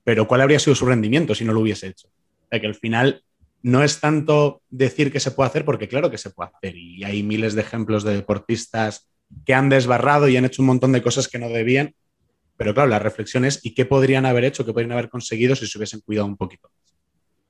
Pero 0.04 0.28
¿cuál 0.28 0.42
habría 0.42 0.60
sido 0.60 0.76
su 0.76 0.86
rendimiento 0.86 1.34
si 1.34 1.44
no 1.44 1.52
lo 1.52 1.60
hubiese 1.60 1.88
hecho? 1.88 2.08
que 2.48 2.64
al 2.64 2.76
final 2.76 3.24
no 3.60 3.82
es 3.82 3.98
tanto 3.98 4.62
decir 4.70 5.10
que 5.10 5.18
se 5.18 5.32
puede 5.32 5.48
hacer, 5.48 5.64
porque 5.64 5.88
claro 5.88 6.12
que 6.12 6.16
se 6.16 6.30
puede 6.30 6.50
hacer. 6.54 6.76
Y 6.76 7.02
hay 7.02 7.24
miles 7.24 7.56
de 7.56 7.62
ejemplos 7.62 8.04
de 8.04 8.14
deportistas 8.14 9.08
que 9.44 9.54
han 9.54 9.68
desbarrado 9.68 10.28
y 10.28 10.36
han 10.36 10.44
hecho 10.44 10.62
un 10.62 10.66
montón 10.66 10.92
de 10.92 11.02
cosas 11.02 11.28
que 11.28 11.38
no 11.38 11.48
debían. 11.48 11.94
Pero 12.56 12.74
claro, 12.74 12.88
la 12.88 12.98
reflexión 12.98 13.44
es 13.44 13.64
¿y 13.64 13.74
qué 13.74 13.84
podrían 13.84 14.26
haber 14.26 14.44
hecho, 14.44 14.64
qué 14.64 14.72
podrían 14.72 14.92
haber 14.92 15.08
conseguido 15.08 15.54
si 15.54 15.66
se 15.66 15.78
hubiesen 15.78 16.00
cuidado 16.00 16.26
un 16.26 16.36
poquito 16.36 16.70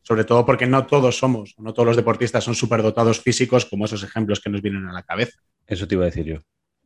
Sobre 0.02 0.24
todo 0.24 0.44
porque 0.44 0.66
no 0.66 0.86
todos 0.86 1.16
somos, 1.16 1.54
no 1.58 1.72
todos 1.72 1.86
los 1.86 1.96
deportistas 1.96 2.44
son 2.44 2.54
superdotados 2.54 3.20
físicos 3.20 3.66
como 3.66 3.84
esos 3.84 4.02
ejemplos 4.02 4.40
que 4.40 4.50
nos 4.50 4.62
vienen 4.62 4.86
a 4.86 4.92
la 4.92 5.02
cabeza. 5.02 5.38
Eso 5.66 5.86
te 5.86 5.94
iba 5.94 6.04
a 6.04 6.06
decir 6.06 6.24
yo. 6.24 6.38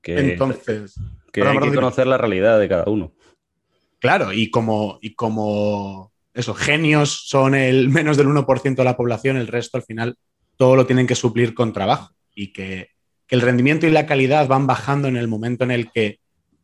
Que, 0.03 0.19
Entonces, 0.19 0.95
que 1.33 1.43
hay 1.43 1.59
que 1.59 1.75
conocer 1.75 2.07
la 2.07 2.19
realidad 2.19 2.59
de 2.59 2.69
cada 2.69 2.85
uno. 2.85 3.13
Claro, 3.99 4.33
y 4.33 4.51
como, 4.51 4.99
y 5.03 5.15
como 5.15 6.11
esos 6.33 6.57
genios 6.57 7.27
son 7.27 7.55
el 7.55 7.89
menos 7.91 8.17
del 8.17 8.29
1% 8.29 8.75
de 8.75 8.85
la 8.85 8.97
población, 8.97 9.37
el 9.37 9.47
resto 9.47 9.77
al 9.77 9.83
final 9.83 10.17
todo 10.57 10.77
lo 10.77 10.87
tienen 10.87 11.07
que 11.07 11.15
suplir 11.15 11.55
con 11.55 11.73
trabajo 11.73 12.15
y 12.35 12.53
que 12.53 12.91
que 13.31 13.37
el 13.37 13.43
rendimiento 13.43 13.87
y 13.87 13.91
la 13.91 14.07
calidad 14.07 14.49
van 14.49 14.67
bajando 14.67 15.07
en 15.07 15.17
el 15.17 15.29
momento 15.29 15.63
en 15.63 15.71
el 15.71 15.93
que 15.93 16.19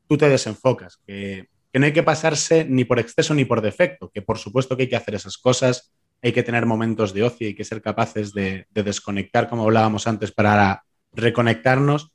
tú 0.09 0.19
te 0.19 0.29
desenfocas, 0.29 0.99
que, 1.07 1.47
no 1.73 1.87
hay 1.87 1.93
que 1.93 2.03
pasarse 2.03 2.65
ni 2.65 2.85
por 2.85 2.99
exceso 2.99 3.35
ni 3.35 3.45
por 3.45 3.61
defecto, 3.61 4.11
que 4.11 4.21
por 4.21 4.39
supuesto 4.39 4.77
que 4.77 4.85
hay 4.85 4.89
que 4.89 4.97
hacer 4.97 5.15
esas 5.15 5.39
cosas, 5.39 5.93
hay 6.23 6.33
que 6.33 6.43
tener 6.43 6.67
momentos 6.67 7.15
de 7.15 7.23
ocio, 7.23 7.47
hay 7.47 7.55
que 7.55 7.65
ser 7.65 7.83
capaces 7.83 8.33
de, 8.33 8.67
desconectar, 8.73 9.49
como 9.49 9.63
hablábamos 9.63 10.09
antes, 10.09 10.33
para 10.33 10.83
reconectarnos, 11.13 12.11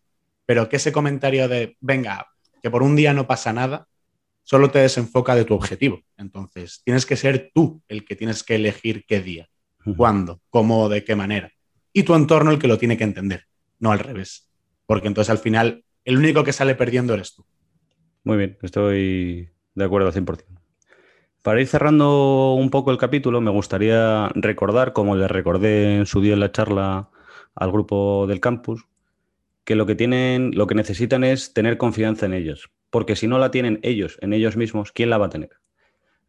pero 0.46 0.68
que 0.68 0.76
ese 0.76 0.92
comentario 0.92 1.48
de, 1.48 1.78
venga, 1.80 2.28
que 2.62 2.70
por 2.70 2.84
un 2.84 2.98
día 2.98 3.14
no 3.14 3.28
pasa 3.28 3.54
nada, 3.54 3.88
solo 4.44 4.70
te 4.70 4.80
desenfoca 4.80 5.34
de 5.34 5.46
tu 5.46 5.54
objetivo. 5.54 6.02
Entonces, 6.18 6.82
tienes 6.84 7.06
que 7.06 7.16
ser 7.16 7.52
tú 7.54 7.82
el 7.88 8.04
que 8.04 8.18
tienes 8.18 8.44
que 8.44 8.56
elegir 8.56 9.06
qué 9.08 9.22
día, 9.22 9.48
cuándo, 9.96 10.42
cómo, 10.50 10.90
de 10.90 11.06
qué 11.06 11.16
manera. 11.16 11.54
Y 11.94 12.04
tu 12.04 12.16
entorno 12.16 12.52
el 12.52 12.60
que 12.60 12.68
lo 12.68 12.78
tiene 12.78 12.98
que 12.98 13.06
entender 13.06 13.46
no 13.82 13.92
al 13.92 14.00
revés. 14.00 14.48
Porque 14.86 15.10
entonces 15.10 15.30
al 15.30 15.40
final 15.40 15.84
el 16.06 16.18
único 16.18 16.46
que 16.46 16.54
sale 16.54 16.76
perdiendo 16.76 17.14
eres 17.14 17.36
tú. 17.36 17.46
Muy 18.24 18.38
bien, 18.38 18.58
estoy 18.62 19.50
de 19.76 19.84
acuerdo 19.84 20.08
al 20.08 20.14
100%. 20.14 20.46
Para 21.42 21.60
ir 21.60 21.68
cerrando 21.68 22.54
un 22.54 22.70
poco 22.70 22.92
el 22.92 22.98
capítulo, 22.98 23.42
me 23.42 23.50
gustaría 23.50 24.30
recordar, 24.36 24.94
como 24.94 25.16
les 25.16 25.30
recordé 25.30 25.98
en 25.98 26.06
su 26.06 26.22
día 26.22 26.34
en 26.34 26.40
la 26.40 26.52
charla 26.52 27.10
al 27.56 27.72
grupo 27.72 28.28
del 28.28 28.40
campus, 28.40 28.86
que 29.64 29.76
lo 29.76 29.88
que 29.88 29.96
tienen, 29.96 30.52
lo 30.54 30.68
que 30.68 30.76
necesitan 30.76 31.24
es 31.24 31.54
tener 31.54 31.78
confianza 31.78 32.28
en 32.28 32.34
ellos, 32.34 32.70
porque 32.92 33.16
si 33.16 33.28
no 33.28 33.40
la 33.40 33.50
tienen 33.50 33.80
ellos, 33.82 34.20
en 34.22 34.34
ellos 34.34 34.56
mismos, 34.56 34.92
¿quién 34.92 35.10
la 35.10 35.18
va 35.18 35.28
a 35.28 35.30
tener? 35.30 35.50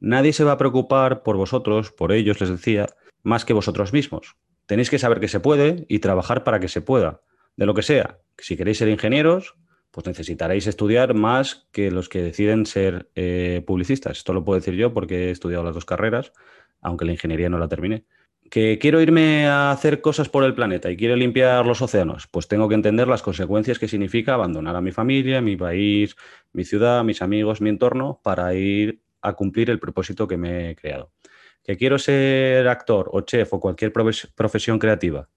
Nadie 0.01 0.33
se 0.33 0.45
va 0.45 0.53
a 0.53 0.59
preocupar 0.59 1.23
por 1.23 1.37
vosotros, 1.37 1.93
por 1.93 2.11
ellos, 2.11 2.41
les 2.41 2.51
decía, 2.51 2.87
más 3.23 3.45
que 3.45 3.53
vosotros 3.53 3.93
mismos. 3.93 4.37
Tenéis 4.67 4.89
que 4.89 4.99
saber 4.99 5.21
que 5.21 5.29
se 5.29 5.41
puede 5.41 5.85
y 5.89 5.99
trabajar 5.99 6.43
para 6.43 6.59
que 6.59 6.69
se 6.69 6.81
pueda, 6.81 7.21
de 7.57 7.67
lo 7.67 7.75
que 7.75 7.83
sea. 7.83 8.19
Si 8.39 8.57
queréis 8.57 8.79
ser 8.79 8.89
ingenieros, 8.89 9.55
pues 9.93 10.07
necesitaréis 10.07 10.67
estudiar 10.67 11.15
más 11.15 11.69
que 11.71 11.91
los 11.91 12.09
que 12.09 12.23
deciden 12.23 12.67
ser 12.67 13.11
eh, 13.15 13.63
publicistas. 13.67 14.19
Esto 14.19 14.33
lo 14.33 14.43
puedo 14.43 14.59
decir 14.59 14.75
yo 14.75 14.93
porque 14.93 15.29
he 15.29 15.31
estudiado 15.31 15.63
las 15.63 15.75
dos 15.75 15.85
carreras, 15.85 16.33
aunque 16.81 17.05
la 17.05 17.13
ingeniería 17.13 17.51
no 17.51 17.59
la 17.59 17.69
terminé. 17.69 18.07
Que 18.51 18.79
quiero 18.79 19.01
irme 19.01 19.47
a 19.47 19.71
hacer 19.71 20.01
cosas 20.01 20.29
por 20.29 20.45
el 20.45 20.55
planeta 20.55 20.91
y 20.91 20.97
quiero 20.97 21.15
limpiar 21.15 21.65
los 21.67 21.83
océanos, 21.83 22.27
pues 22.27 22.49
tengo 22.49 22.69
que 22.69 22.75
entender 22.75 23.07
las 23.07 23.23
consecuencias 23.23 23.79
que 23.79 23.87
significa 23.87 24.35
abandonar 24.35 24.77
a 24.77 24.81
mi 24.81 24.93
familia, 24.93 25.41
mi 25.41 25.57
país, 25.57 26.17
mi 26.53 26.65
ciudad, 26.65 27.05
mis 27.05 27.23
amigos, 27.23 27.61
mi 27.61 27.69
entorno, 27.69 28.21
para 28.23 28.55
ir 28.55 29.03
a 29.21 29.35
cumplir 29.35 29.71
el 29.71 29.79
propósito 29.79 30.27
que 30.27 30.37
me 30.37 30.71
he 30.71 30.77
creado. 30.77 31.13
Que 31.63 31.77
quiero 31.77 31.99
ser 31.99 32.67
actor 32.67 33.09
o 33.13 33.21
chef 33.21 33.53
o 33.53 33.61
cualquier 33.61 33.93
profesión 33.93 34.79
creativa, 34.79 35.29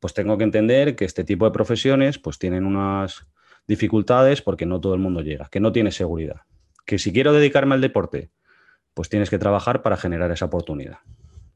pues 0.00 0.14
tengo 0.14 0.38
que 0.38 0.44
entender 0.44 0.96
que 0.96 1.04
este 1.04 1.24
tipo 1.24 1.44
de 1.44 1.50
profesiones 1.50 2.18
pues 2.18 2.38
tienen 2.38 2.64
unas 2.64 3.26
dificultades 3.66 4.42
porque 4.42 4.66
no 4.66 4.80
todo 4.80 4.94
el 4.94 5.00
mundo 5.00 5.22
llega, 5.22 5.48
que 5.50 5.60
no 5.60 5.72
tiene 5.72 5.90
seguridad. 5.90 6.42
Que 6.84 6.98
si 6.98 7.12
quiero 7.12 7.32
dedicarme 7.32 7.74
al 7.74 7.80
deporte, 7.80 8.30
pues 8.94 9.08
tienes 9.08 9.30
que 9.30 9.38
trabajar 9.38 9.82
para 9.82 9.96
generar 9.96 10.30
esa 10.30 10.46
oportunidad. 10.46 10.98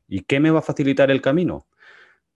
¿Y 0.09 0.22
qué 0.22 0.40
me 0.40 0.50
va 0.50 0.59
a 0.59 0.62
facilitar 0.62 1.11
el 1.11 1.22
camino? 1.22 1.66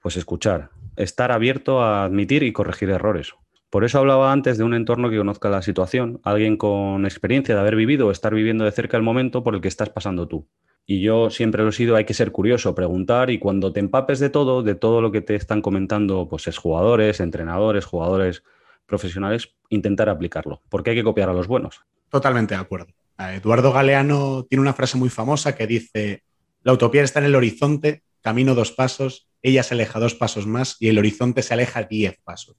Pues 0.01 0.17
escuchar, 0.17 0.71
estar 0.97 1.33
abierto 1.33 1.83
a 1.83 2.05
admitir 2.05 2.43
y 2.43 2.53
corregir 2.53 2.91
errores. 2.91 3.35
Por 3.71 3.85
eso 3.85 3.99
hablaba 3.99 4.33
antes 4.33 4.57
de 4.57 4.65
un 4.65 4.73
entorno 4.73 5.11
que 5.11 5.17
conozca 5.17 5.51
la 5.51 5.61
situación, 5.61 6.21
alguien 6.23 6.57
con 6.57 7.05
experiencia 7.05 7.57
de 7.57 7.61
haber 7.61 7.75
vivido 7.75 8.07
o 8.07 8.13
estar 8.13 8.33
viviendo 8.33 8.65
de 8.65 8.71
cerca 8.71 8.97
el 8.97 9.03
momento 9.03 9.43
por 9.43 9.57
el 9.57 9.61
que 9.61 9.67
estás 9.67 9.91
pasando 9.91 10.29
tú. 10.29 10.47
Y 10.87 11.01
yo 11.01 11.31
siempre 11.31 11.63
lo 11.63 11.71
he 11.71 11.73
sido, 11.73 11.97
hay 11.97 12.05
que 12.05 12.13
ser 12.13 12.31
curioso, 12.31 12.75
preguntar 12.75 13.31
y 13.31 13.39
cuando 13.39 13.73
te 13.73 13.81
empapes 13.81 14.19
de 14.19 14.29
todo, 14.29 14.63
de 14.63 14.75
todo 14.75 15.01
lo 15.01 15.13
que 15.13 15.23
te 15.23 15.35
están 15.35 15.63
comentando, 15.63 16.29
pues 16.29 16.47
es 16.47 16.59
jugadores, 16.59 17.21
entrenadores, 17.21 17.87
jugadores 17.87 18.43
profesionales, 18.87 19.55
intentar 19.71 20.11
aplicarlo, 20.11 20.61
porque 20.69 20.91
hay 20.91 20.97
que 20.97 21.05
copiar 21.05 21.31
a 21.31 21.33
los 21.33 21.47
buenos. 21.47 21.81
Totalmente 22.11 22.55
de 22.55 22.61
acuerdo. 22.61 22.89
Eduardo 23.19 23.73
Galeano 23.73 24.45
tiene 24.49 24.61
una 24.61 24.75
frase 24.75 24.99
muy 24.99 25.09
famosa 25.09 25.55
que 25.55 25.67
dice, 25.67 26.23
la 26.63 26.73
utopía 26.73 27.03
está 27.03 27.21
en 27.21 27.27
el 27.27 27.35
horizonte, 27.35 28.03
camino 28.21 28.55
dos 28.55 28.73
pasos, 28.73 29.29
ella 29.41 29.63
se 29.63 29.75
aleja 29.75 30.01
dos 30.01 30.15
pasos 30.15 30.47
más 30.47 30.77
y 30.81 30.89
el 30.89 30.99
horizonte 30.99 31.43
se 31.43 31.55
aleja 31.55 31.85
diez 31.85 32.19
pasos. 32.25 32.57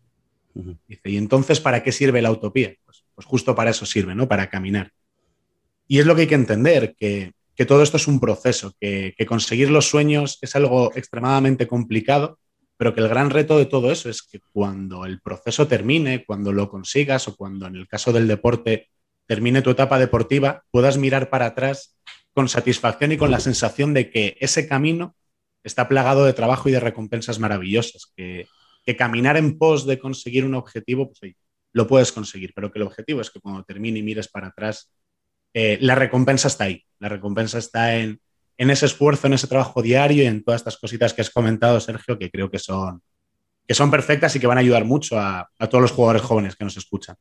Dice, 0.88 1.10
¿y 1.10 1.18
entonces 1.18 1.60
para 1.60 1.84
qué 1.84 1.92
sirve 1.92 2.22
la 2.22 2.32
utopía? 2.32 2.74
Pues, 2.86 3.04
pues, 3.14 3.28
justo 3.28 3.56
para 3.56 3.72
eso 3.72 3.86
sirve, 3.86 4.16
¿no? 4.16 4.28
Para 4.28 4.50
caminar. 4.50 4.92
Y 5.88 6.00
es 6.00 6.06
lo 6.06 6.16
que 6.16 6.22
hay 6.22 6.28
que 6.28 6.36
entender, 6.36 6.96
que, 6.96 7.34
todo 7.64 7.82
esto 7.82 7.96
es 7.96 8.08
un 8.10 8.20
proceso, 8.20 8.74
que, 8.82 9.14
que, 9.18 9.26
conseguir 9.26 9.70
los 9.70 9.88
sueños 9.88 10.40
es 10.42 10.56
algo 10.58 10.92
extremadamente 10.96 11.68
complicado 11.68 12.38
pero 12.78 12.94
que 12.94 13.02
el 13.02 13.08
gran 13.08 13.30
reto 13.30 13.58
de 13.58 13.66
todo 13.66 13.92
eso 13.92 14.10
es 14.10 14.22
que 14.22 14.40
cuando 14.52 15.06
el 15.06 15.22
proceso 15.22 15.68
termine, 15.68 16.26
cuando 16.26 16.52
lo 16.52 16.70
consigas 16.70 17.28
o 17.28 17.36
cuando 17.36 17.68
en 17.68 17.76
el 17.76 17.88
caso 17.88 18.12
del 18.12 18.28
deporte 18.28 18.90
termine 19.26 19.62
tu 19.62 19.72
etapa 19.72 19.98
deportiva, 19.98 20.64
puedas 20.72 20.98
mirar 20.98 21.30
para 21.30 21.48
atrás 21.48 21.98
con 22.34 22.50
satisfacción 22.50 23.14
y 23.14 23.18
con 23.18 23.32
la 23.32 23.40
sensación 23.40 23.94
de 23.94 24.10
que 24.10 24.38
ese 24.40 24.68
camino 24.68 25.16
está 25.64 25.88
plagado 25.88 26.26
de 26.26 26.34
trabajo 26.34 26.70
y 26.70 26.74
de 26.74 26.80
recompensas 26.80 27.40
maravillosas, 27.40 28.12
que, 28.16 28.48
caminar 28.98 29.36
en 29.36 29.58
pos 29.58 29.88
de 29.88 29.98
conseguir 29.98 30.46
un 30.46 30.54
objetivo, 30.54 31.08
pues 31.08 31.34
lo 31.74 31.88
puedes 31.88 32.12
conseguir, 32.12 32.52
pero 32.54 32.72
que 32.72 32.78
el 32.78 32.84
objetivo 32.84 33.20
es 33.20 33.32
que 33.32 33.40
cuando 33.40 33.64
termine 33.64 33.98
y 34.00 34.04
mires 34.04 34.28
para 34.28 34.48
atrás, 34.48 34.92
eh, 35.58 35.78
la 35.80 35.96
recompensa 35.96 36.50
está 36.50 36.66
ahí, 36.66 36.84
la 37.00 37.08
recompensa 37.08 37.58
está 37.58 37.96
en, 37.96 38.20
en 38.58 38.70
ese 38.70 38.88
esfuerzo, 38.88 39.28
en 39.28 39.34
ese 39.34 39.48
trabajo 39.48 39.82
diario 39.82 40.22
y 40.22 40.26
en 40.26 40.44
todas 40.44 40.60
estas 40.60 40.78
cositas 40.78 41.14
que 41.14 41.22
has 41.22 41.30
comentado, 41.30 41.80
Sergio, 41.80 42.20
que 42.20 42.30
creo 42.30 42.52
que 42.52 42.60
son, 42.60 43.02
que 43.66 43.74
son 43.74 43.90
perfectas 43.90 44.36
y 44.36 44.42
que 44.42 44.48
van 44.48 44.58
a 44.58 44.62
ayudar 44.62 44.84
mucho 44.84 45.18
a, 45.18 45.50
todos 45.70 45.82
los 45.82 45.94
jugadores 45.94 46.24
jóvenes 46.24 46.58
que 46.58 46.66
nos 46.66 46.76
escuchan. 46.76 47.16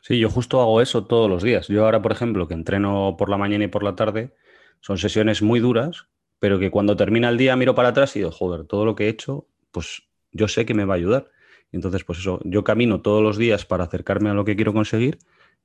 Sí, 0.00 0.20
yo 0.20 0.30
justo 0.30 0.60
hago 0.60 0.80
eso 0.82 1.04
todos 1.06 1.28
los 1.28 1.42
días. 1.42 1.66
Yo 1.66 1.84
ahora, 1.84 2.00
por 2.00 2.12
ejemplo, 2.12 2.46
que 2.46 2.54
entreno 2.54 3.16
por 3.18 3.28
la 3.28 3.38
mañana 3.38 3.64
y 3.64 3.68
por 3.68 3.82
la 3.82 3.96
tarde, 3.96 4.34
son 4.80 4.96
sesiones 4.96 5.42
muy 5.42 5.58
duras, 5.58 6.06
pero 6.38 6.60
que 6.60 6.70
cuando 6.70 6.94
termina 6.94 7.28
el 7.28 7.38
día 7.38 7.56
miro 7.56 7.74
para 7.74 7.88
atrás 7.88 8.14
y 8.14 8.20
digo, 8.20 8.30
joder, 8.30 8.66
todo 8.66 8.84
lo 8.84 8.94
que 8.94 9.06
he 9.06 9.08
hecho, 9.08 9.48
pues 9.72 10.04
yo 10.30 10.46
sé 10.46 10.64
que 10.64 10.74
me 10.74 10.84
va 10.84 10.94
a 10.94 10.98
ayudar. 10.98 11.28
entonces, 11.72 12.04
pues 12.04 12.20
eso, 12.20 12.38
yo 12.44 12.62
camino 12.62 13.00
todos 13.00 13.20
los 13.20 13.36
días 13.36 13.64
para 13.64 13.82
acercarme 13.82 14.30
a 14.30 14.34
lo 14.34 14.44
que 14.44 14.54
quiero 14.54 14.72
conseguir, 14.72 15.18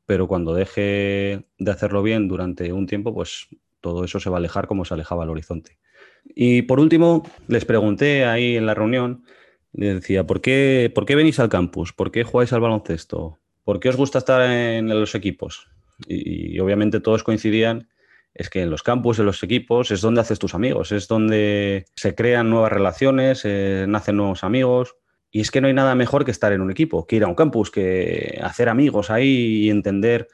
pero 0.09 0.27
cuando 0.27 0.55
deje 0.55 1.45
de 1.59 1.71
hacerlo 1.71 2.01
bien 2.01 2.27
durante 2.27 2.73
un 2.73 2.87
tiempo, 2.87 3.13
pues 3.13 3.47
todo 3.79 4.03
eso 4.03 4.19
se 4.19 4.31
va 4.31 4.37
a 4.37 4.39
alejar 4.39 4.65
como 4.65 4.83
se 4.83 4.95
alejaba 4.95 5.23
el 5.23 5.29
horizonte. 5.29 5.77
Y 6.25 6.63
por 6.63 6.79
último, 6.79 7.29
les 7.47 7.63
pregunté 7.63 8.25
ahí 8.25 8.55
en 8.57 8.65
la 8.65 8.73
reunión, 8.73 9.23
les 9.71 9.93
decía, 9.93 10.25
¿por 10.25 10.41
qué, 10.41 10.91
¿por 10.95 11.05
qué 11.05 11.13
venís 11.13 11.39
al 11.39 11.49
campus? 11.49 11.93
¿Por 11.93 12.09
qué 12.09 12.23
jugáis 12.23 12.51
al 12.53 12.61
baloncesto? 12.61 13.37
¿Por 13.63 13.79
qué 13.79 13.89
os 13.89 13.97
gusta 13.97 14.17
estar 14.17 14.49
en 14.49 14.89
los 14.89 15.13
equipos? 15.13 15.67
Y, 16.07 16.59
obviamente 16.59 17.01
todos 17.01 17.21
coincidían, 17.21 17.87
es 18.33 18.49
que 18.49 18.63
en 18.63 18.71
los 18.71 18.81
campus, 18.81 19.19
en 19.19 19.27
los 19.27 19.43
equipos, 19.43 19.91
es 19.91 20.01
donde 20.01 20.21
haces 20.21 20.39
tus 20.39 20.55
amigos, 20.55 20.91
es 20.91 21.07
donde 21.07 21.85
se 21.93 22.15
crean 22.15 22.49
nuevas 22.49 22.71
relaciones, 22.71 23.43
eh, 23.43 23.85
nacen 23.87 24.17
nuevos 24.17 24.43
amigos. 24.43 24.95
Y 25.31 25.41
es 25.41 25.51
que 25.51 25.61
no 25.61 25.67
hay 25.67 25.73
nada 25.73 25.95
mejor 25.95 26.25
que 26.25 26.31
estar 26.31 26.51
en 26.53 26.61
un 26.61 26.71
equipo, 26.71 27.05
que 27.05 27.17
ir 27.17 27.23
a 27.23 27.27
un 27.27 27.35
campus, 27.35 27.69
que 27.69 28.39
hacer 28.41 28.69
amigos 28.69 29.09
ahí 29.09 29.65
y 29.65 29.69
entender 29.69 30.27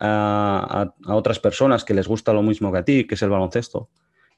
a, 0.00 0.92
otras 1.06 1.38
personas 1.38 1.84
que 1.84 1.94
les 1.94 2.08
gusta 2.08 2.32
lo 2.32 2.42
mismo 2.42 2.72
que 2.72 2.78
a 2.78 2.84
ti, 2.84 3.06
que 3.06 3.14
es 3.14 3.22
el 3.22 3.30
baloncesto. 3.30 3.88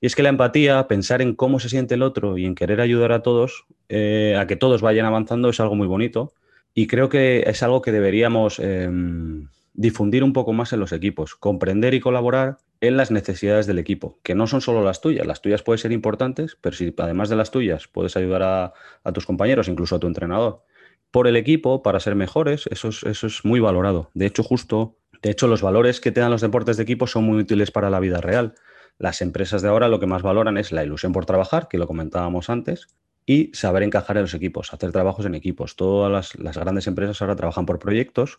Y 0.00 0.06
es 0.06 0.16
que 0.16 0.22
la 0.22 0.28
empatía, 0.28 0.88
pensar 0.88 1.22
en 1.22 1.34
cómo 1.34 1.60
se 1.60 1.68
siente 1.68 1.94
el 1.94 2.02
otro 2.02 2.36
y 2.36 2.44
en 2.44 2.54
querer 2.54 2.80
ayudar 2.80 3.12
a 3.12 3.22
todos, 3.22 3.64
eh, 3.88 4.36
a 4.38 4.46
que 4.46 4.56
todos 4.56 4.82
vayan 4.82 5.06
avanzando, 5.06 5.48
es 5.48 5.60
algo 5.60 5.76
muy 5.76 5.86
bonito. 5.86 6.32
Y 6.74 6.88
creo 6.88 7.08
que 7.08 7.44
es 7.46 7.62
algo 7.62 7.82
que 7.82 7.92
deberíamos 7.92 8.58
em, 8.58 9.48
difundir 9.74 10.24
un 10.24 10.32
poco 10.32 10.52
más 10.52 10.72
en 10.72 10.80
los 10.80 10.92
equipos, 10.92 11.36
comprender 11.36 11.94
y 11.94 12.00
colaborar 12.00 12.58
en 12.82 12.98
las 12.98 13.10
necesidades 13.10 13.66
del 13.66 13.78
equipo, 13.78 14.18
que 14.22 14.34
no 14.34 14.46
son 14.46 14.60
solo 14.60 14.84
las 14.84 15.00
tuyas. 15.00 15.26
Las 15.26 15.40
tuyas 15.40 15.62
pueden 15.62 15.78
ser 15.78 15.92
importantes, 15.92 16.58
pero 16.60 16.76
si 16.76 16.94
además 16.98 17.30
de 17.30 17.36
las 17.36 17.50
tuyas 17.50 17.88
puedes 17.88 18.16
ayudar 18.18 18.42
a, 18.42 18.72
a 19.04 19.12
tus 19.12 19.24
compañeros, 19.24 19.68
incluso 19.68 19.96
a 19.96 20.00
tu 20.00 20.06
entrenador, 20.06 20.64
por 21.10 21.26
el 21.26 21.36
equipo 21.36 21.82
para 21.82 22.00
ser 22.00 22.14
mejores, 22.14 22.66
eso 22.70 22.88
es, 22.88 23.02
eso 23.04 23.26
es 23.26 23.44
muy 23.44 23.60
valorado. 23.60 24.10
De 24.12 24.26
hecho, 24.26 24.42
justo 24.42 24.98
de 25.22 25.30
hecho, 25.30 25.46
los 25.46 25.62
valores 25.62 26.00
que 26.00 26.10
te 26.10 26.20
dan 26.20 26.32
los 26.32 26.40
deportes 26.40 26.76
de 26.76 26.82
equipo 26.82 27.06
son 27.06 27.24
muy 27.24 27.38
útiles 27.38 27.70
para 27.70 27.90
la 27.90 28.00
vida 28.00 28.20
real. 28.20 28.54
Las 28.98 29.22
empresas 29.22 29.62
de 29.62 29.68
ahora 29.68 29.88
lo 29.88 30.00
que 30.00 30.06
más 30.06 30.22
valoran 30.22 30.58
es 30.58 30.72
la 30.72 30.84
ilusión 30.84 31.12
por 31.12 31.26
trabajar, 31.26 31.68
que 31.68 31.78
lo 31.78 31.86
comentábamos 31.86 32.50
antes, 32.50 32.88
y 33.24 33.52
saber 33.54 33.84
encajar 33.84 34.16
en 34.16 34.22
los 34.22 34.34
equipos, 34.34 34.74
hacer 34.74 34.90
trabajos 34.90 35.24
en 35.24 35.36
equipos. 35.36 35.76
Todas 35.76 36.36
las, 36.36 36.56
grandes 36.56 36.88
empresas 36.88 37.22
ahora 37.22 37.36
trabajan 37.36 37.66
por 37.66 37.78
proyectos 37.78 38.36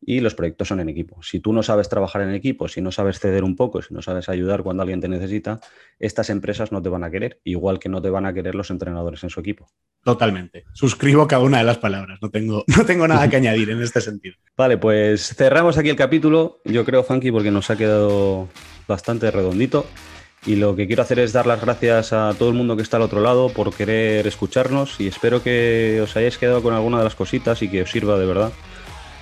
y 0.00 0.20
los 0.20 0.34
proyectos 0.34 0.68
son 0.68 0.80
en 0.80 0.88
equipo. 0.88 1.22
Si 1.22 1.40
tú 1.40 1.52
no 1.52 1.62
sabes 1.62 1.88
trabajar 1.88 2.22
en 2.22 2.34
equipo, 2.34 2.68
si 2.68 2.80
no 2.80 2.92
sabes 2.92 3.18
ceder 3.18 3.44
un 3.44 3.56
poco, 3.56 3.82
si 3.82 3.94
no 3.94 4.02
sabes 4.02 4.28
ayudar 4.28 4.62
cuando 4.62 4.82
alguien 4.82 5.00
te 5.00 5.08
necesita, 5.08 5.60
estas 5.98 6.30
empresas 6.30 6.72
no 6.72 6.82
te 6.82 6.88
van 6.88 7.04
a 7.04 7.10
querer, 7.10 7.40
igual 7.44 7.78
que 7.78 7.88
no 7.88 8.02
te 8.02 8.10
van 8.10 8.26
a 8.26 8.34
querer 8.34 8.54
los 8.54 8.70
entrenadores 8.70 9.22
en 9.24 9.30
su 9.30 9.40
equipo. 9.40 9.68
Totalmente. 10.02 10.64
Suscribo 10.74 11.26
cada 11.26 11.42
una 11.42 11.58
de 11.58 11.64
las 11.64 11.78
palabras. 11.78 12.18
No 12.20 12.30
tengo, 12.30 12.64
no 12.76 12.84
tengo 12.84 13.08
nada 13.08 13.28
que 13.28 13.36
añadir 13.36 13.70
en 13.70 13.82
este 13.82 14.00
sentido. 14.00 14.36
Vale, 14.56 14.76
pues 14.76 15.34
cerramos 15.34 15.78
aquí 15.78 15.88
el 15.88 15.96
capítulo. 15.96 16.60
Yo 16.64 16.84
creo, 16.84 17.02
Funky, 17.02 17.32
porque 17.32 17.50
nos 17.50 17.70
ha 17.70 17.76
quedado 17.76 18.48
bastante 18.86 19.30
redondito. 19.30 19.86
Y 20.46 20.56
lo 20.56 20.76
que 20.76 20.86
quiero 20.86 21.02
hacer 21.02 21.18
es 21.20 21.32
dar 21.32 21.46
las 21.46 21.62
gracias 21.62 22.12
a 22.12 22.34
todo 22.38 22.50
el 22.50 22.54
mundo 22.54 22.76
que 22.76 22.82
está 22.82 22.98
al 22.98 23.04
otro 23.04 23.20
lado 23.22 23.48
por 23.48 23.74
querer 23.74 24.26
escucharnos 24.26 25.00
y 25.00 25.06
espero 25.06 25.42
que 25.42 26.00
os 26.02 26.14
hayáis 26.16 26.36
quedado 26.36 26.62
con 26.62 26.74
alguna 26.74 26.98
de 26.98 27.04
las 27.04 27.14
cositas 27.14 27.62
y 27.62 27.68
que 27.70 27.80
os 27.80 27.90
sirva 27.90 28.18
de 28.18 28.26
verdad, 28.26 28.52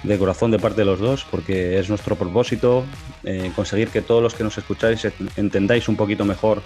de 0.02 0.18
corazón 0.18 0.50
de 0.50 0.58
parte 0.58 0.80
de 0.80 0.84
los 0.84 0.98
dos, 0.98 1.26
porque 1.30 1.78
es 1.78 1.88
nuestro 1.88 2.16
propósito 2.16 2.84
eh, 3.24 3.52
conseguir 3.54 3.88
que 3.88 4.02
todos 4.02 4.22
los 4.22 4.34
que 4.34 4.44
nos 4.44 4.58
escucháis 4.58 5.06
entendáis 5.36 5.88
un 5.88 5.96
poquito 5.96 6.24
mejor 6.24 6.62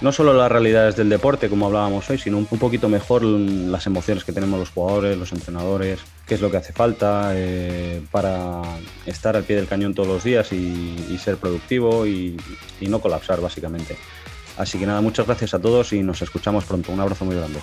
no 0.00 0.12
solo 0.12 0.32
las 0.32 0.50
realidades 0.50 0.96
del 0.96 1.08
deporte, 1.08 1.48
como 1.48 1.66
hablábamos 1.66 2.08
hoy, 2.08 2.18
sino 2.18 2.38
un, 2.38 2.46
poquito 2.46 2.88
mejor 2.88 3.22
las 3.22 3.86
emociones 3.86 4.24
que 4.24 4.32
tenemos 4.32 4.58
los 4.58 4.70
jugadores, 4.70 5.18
los 5.18 5.32
entrenadores, 5.32 6.00
qué 6.26 6.34
es 6.34 6.40
lo 6.40 6.50
que 6.50 6.56
hace 6.56 6.72
falta 6.72 7.32
eh, 7.34 8.00
para 8.10 8.62
estar 9.04 9.36
al 9.36 9.44
pie 9.44 9.56
del 9.56 9.68
cañón 9.68 9.94
todos 9.94 10.08
los 10.08 10.24
días 10.24 10.52
y, 10.52 11.18
ser 11.18 11.36
productivo 11.36 12.06
y, 12.06 12.34
y 12.80 12.88
no 12.88 13.00
colapsar, 13.00 13.42
básicamente. 13.42 13.98
Así 14.56 14.78
que 14.78 14.86
nada, 14.86 15.02
muchas 15.02 15.26
gracias 15.26 15.52
a 15.52 15.58
todos 15.58 15.92
y 15.92 16.02
nos 16.02 16.22
escuchamos 16.22 16.64
pronto. 16.64 16.92
Un 16.92 17.00
abrazo 17.00 17.26
muy 17.26 17.36
grande. 17.36 17.60